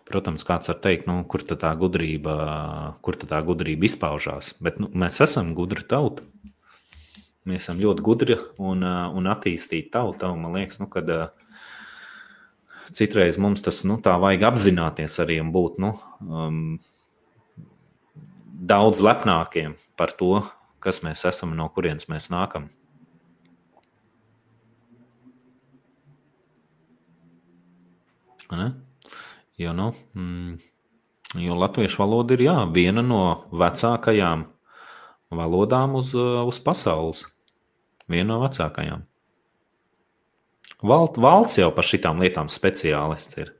[0.09, 2.35] Protams, kāds var teikt, nu, kur tā gudrība,
[3.05, 4.55] kur tā gudrība izpaužās.
[4.65, 6.25] Bet nu, mēs esam gudri tauta.
[7.49, 10.33] Mēs esam ļoti gudri un, un attīstīti tauta.
[10.33, 11.13] Un man liekas, nu, kad
[12.97, 15.93] citreiz mums tas nu, tā vajag apzināties arī un būt nu,
[16.25, 16.79] um,
[18.73, 20.41] daudz lepnākiem par to,
[20.81, 22.71] kas mēs esam un no kurienes mēs nākam.
[28.49, 28.71] Ne?
[29.59, 30.59] Jo, nu, mm,
[31.43, 34.47] jo latviešu valoda ir jā, viena no vecākajām
[35.35, 37.25] valodām uz, uz pasaules.
[38.09, 39.03] Viena no vecākajām.
[40.87, 43.51] Valt, valsts jau par šitām lietām speciālists ir.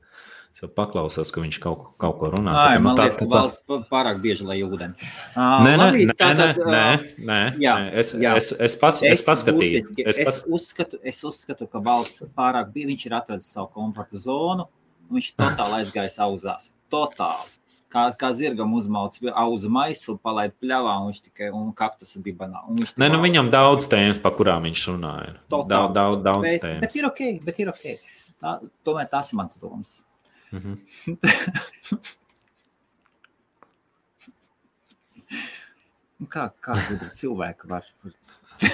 [0.55, 2.55] Es jau paklausos, ka viņš kaut, kaut ko runā.
[2.55, 4.95] Ai, tā, man tā, liekas, ka valsts pārāk bieži lai ūdeni.
[5.35, 7.93] Uh, nē, labi, nē, tātad, nē, nē, nē, jā, nē.
[8.01, 8.33] Es, jā.
[8.39, 9.83] es, es, pas, es, es paskatīju.
[9.83, 10.41] Būtiski, es, pas...
[10.41, 14.71] es, uzskatu, es uzskatu, ka valsts pārāk bieži viņš ir atradzis savu komforta zonu
[15.09, 16.69] Viņš totāli aizgāja auzās.
[16.93, 17.55] Totāli.
[17.89, 22.61] Kā, kā zirgam uzmauc auzu maisu, palaid pļavā, un viņš tikai un kaktus dibanā.
[22.69, 25.33] Un Nē, nu viņam daudz tēmas, pa kurām viņš runāja.
[25.49, 26.81] Daudz, daudz, daudz bet, tēmas.
[26.85, 27.85] Bet ir ok, bet ir ok.
[28.39, 28.49] Tā,
[28.85, 29.91] tomēr tās ir mans domas.
[30.53, 30.77] Mm -hmm.
[36.27, 37.85] kā kā gudri cilvēki var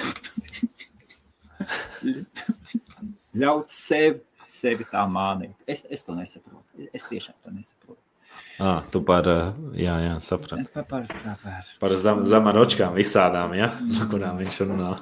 [3.40, 5.54] ļaut sev sevi tā mānīt.
[5.66, 6.88] Es, es to nesaprotu.
[6.92, 8.00] Es tiešām to nesaprotu.
[8.60, 9.28] Ah, tu par,
[9.76, 10.68] jā, jā, sapratu.
[10.74, 11.06] Par, par,
[11.42, 11.94] par, par.
[12.00, 13.70] zem, zemaročkām visādām, ja?
[13.98, 14.92] par kurām viņš runā.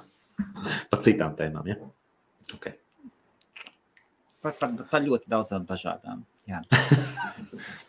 [0.91, 1.79] Par citām tēmām, ja?
[2.57, 2.75] Okay.
[4.43, 6.25] par, par, par ļoti daudzām dažādām.
[6.51, 6.61] Jā.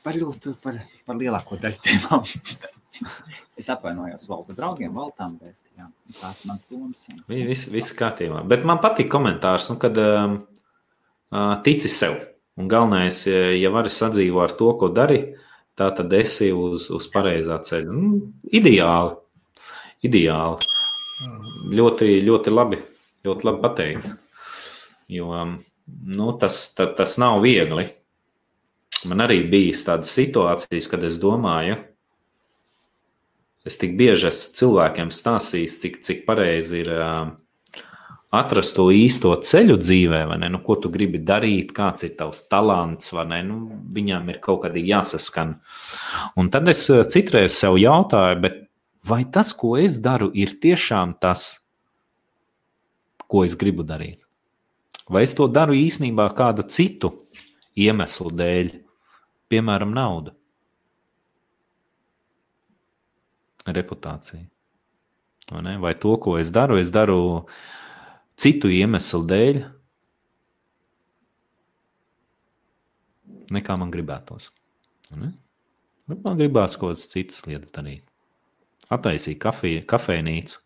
[0.06, 0.78] Par ļoti, par,
[1.08, 2.26] par lielāko daļu tēmām.
[3.60, 5.88] es atvainojos valda draugiem, valdām, bet jā,
[6.20, 7.02] tās ir mans domas.
[7.28, 8.44] Viss, viss kārtībā.
[8.48, 10.38] Bet man patīk komentārs, nu, kad uh,
[11.66, 12.18] tici sev.
[12.56, 15.20] Un galvenais, ja vari sadzīvot ar to, ko dari,
[15.76, 17.92] tā tad esi uz, uz pareizā ceļa.
[17.92, 19.18] Nu, ideāli.
[20.08, 20.70] Ideāli.
[21.76, 22.80] Ļoti, ļoti labi.
[23.26, 24.14] Ļoti labi pateikts.
[25.12, 25.32] Jo
[25.86, 27.88] nu, tas, ta, tas nav viegli.
[29.06, 31.78] Man arī bija tādas situācijas, kad es domāju,
[33.66, 36.90] es tik bieži esmu cilvēkiem stāstījis, cik, cik pareizi ir
[38.34, 40.50] atrast to īsto ceļu dzīvē, vai ne?
[40.54, 43.42] Nu, ko tu gribi darīt, kāds ir tavs talants, vai ne?
[43.48, 43.60] Nu,
[43.96, 45.58] viņam ir kaut kādi jāsaskan.
[46.40, 48.52] Un tad es citreiz sev jautāju,
[49.06, 51.48] vai tas, ko es daru, ir tiešām tas,
[53.30, 54.24] ko es gribu darīt?
[55.10, 57.12] Vai es to daru īsnībā kādu citu
[57.78, 58.74] iemeslu dēļ,
[59.54, 60.34] piemēram, naudu,
[63.70, 64.48] reputāciju?
[65.52, 67.46] Vai, vai to, ko es daru, es daru
[68.40, 69.62] citu iemeslu dēļ,
[73.56, 74.52] nekā man gribētos.
[75.16, 78.04] Man gribās kaut kādas citas lietas darīt.
[78.94, 79.40] Attaisīt
[79.90, 80.60] kafejnīcu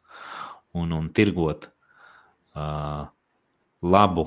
[0.79, 3.07] un, un tirgot uh,
[3.81, 4.25] labu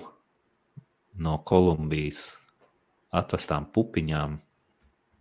[1.21, 2.23] no Kolumbijas
[3.13, 4.39] atvestām pupiņām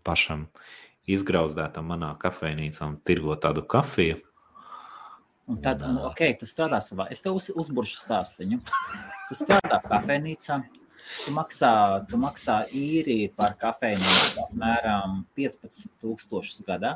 [0.07, 0.47] pašam
[1.11, 4.21] izgrauzdētam manā kafejnīcā un tirgot tādu kafiju.
[5.51, 8.61] Un tad, un, ok, tu strādā savā, es tev uz, uzburšu stāstiņu.
[9.27, 10.61] Tu strādā kafejnīcā,
[11.25, 11.71] tu maksā,
[12.07, 16.95] tu maksā īri par kafejnīcu apmēram 15 tūkstošus gadā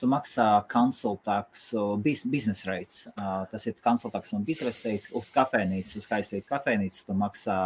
[0.00, 1.70] tu maksā konsultāks,
[2.02, 3.06] biznesa rates.
[3.50, 7.04] Tas ir konsultāks un biznesa rates uz kafejnīcu, uz skaistīgu kafejnīcu.
[7.06, 7.58] Tu maksā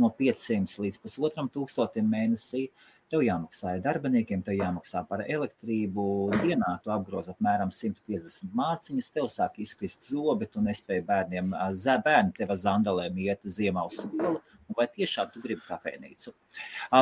[0.00, 2.68] no 500 līdz pusotram tūkstotim mēnesī.
[3.10, 6.02] Tev jāmaksā darbiniekiem, tev jāmaksā par elektrību.
[6.44, 11.50] Dienā tu apgroz apmēram 150 mārciņas, tev sāk izkrist zobi, tu nespēji bērniem,
[12.04, 14.38] bērni tev zandalēm iet ziemā uz skolu,
[14.78, 16.36] vai tiešām tu gribi kafejnīcu.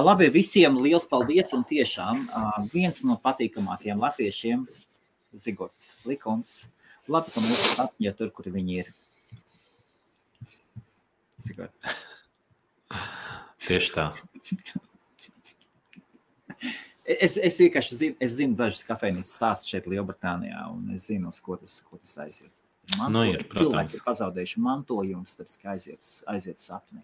[0.09, 2.25] Labi, visiem liels paldies un tiešām
[2.73, 4.65] viens no patīkamākajiem latviešiem-
[5.45, 6.57] Zigorts likums.
[7.05, 8.93] Labi, ka mūsu apņa tur, kur viņi ir.
[11.37, 11.97] Zigort.
[13.69, 14.13] Tieši tā.
[17.09, 21.39] Es, es vienkārši zinu, es zinu dažas kafejnīcas stāstus šeit, Lielbritānijā, un es zinu, uz
[21.41, 22.53] ko tas, ko tas aiziet.
[22.97, 27.03] Manto, nu, ir, cilvēki ir pazaudējuši mantojumus, tāpēc, aiziet, aiziet sapnī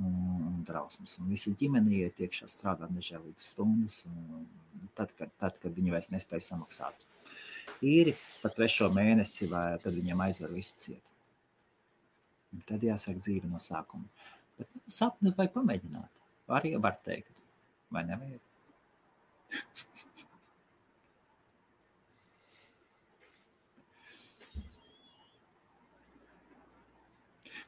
[0.00, 1.18] un, drausmas.
[1.20, 4.02] Un visi ģimene iet iekšā strādāt nežēlīgas stundas,
[4.96, 7.06] tad kad, tad, kad viņi vairs nespēja samaksāt
[7.84, 11.14] īri par trešo mēnesi, vai tad viņiem aizver visu cietu.
[12.54, 14.08] Un tad jāsāk dzīve no sākuma.
[14.58, 16.12] Bet nu, sapni vajag pamēģināt.
[16.58, 17.42] Arī var teikt,
[17.92, 18.40] vai nevajag?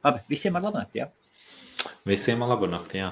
[0.01, 1.07] Labi, visiem ar labu nakti, jā?
[2.09, 3.11] Visiem ar labu nakti, jā.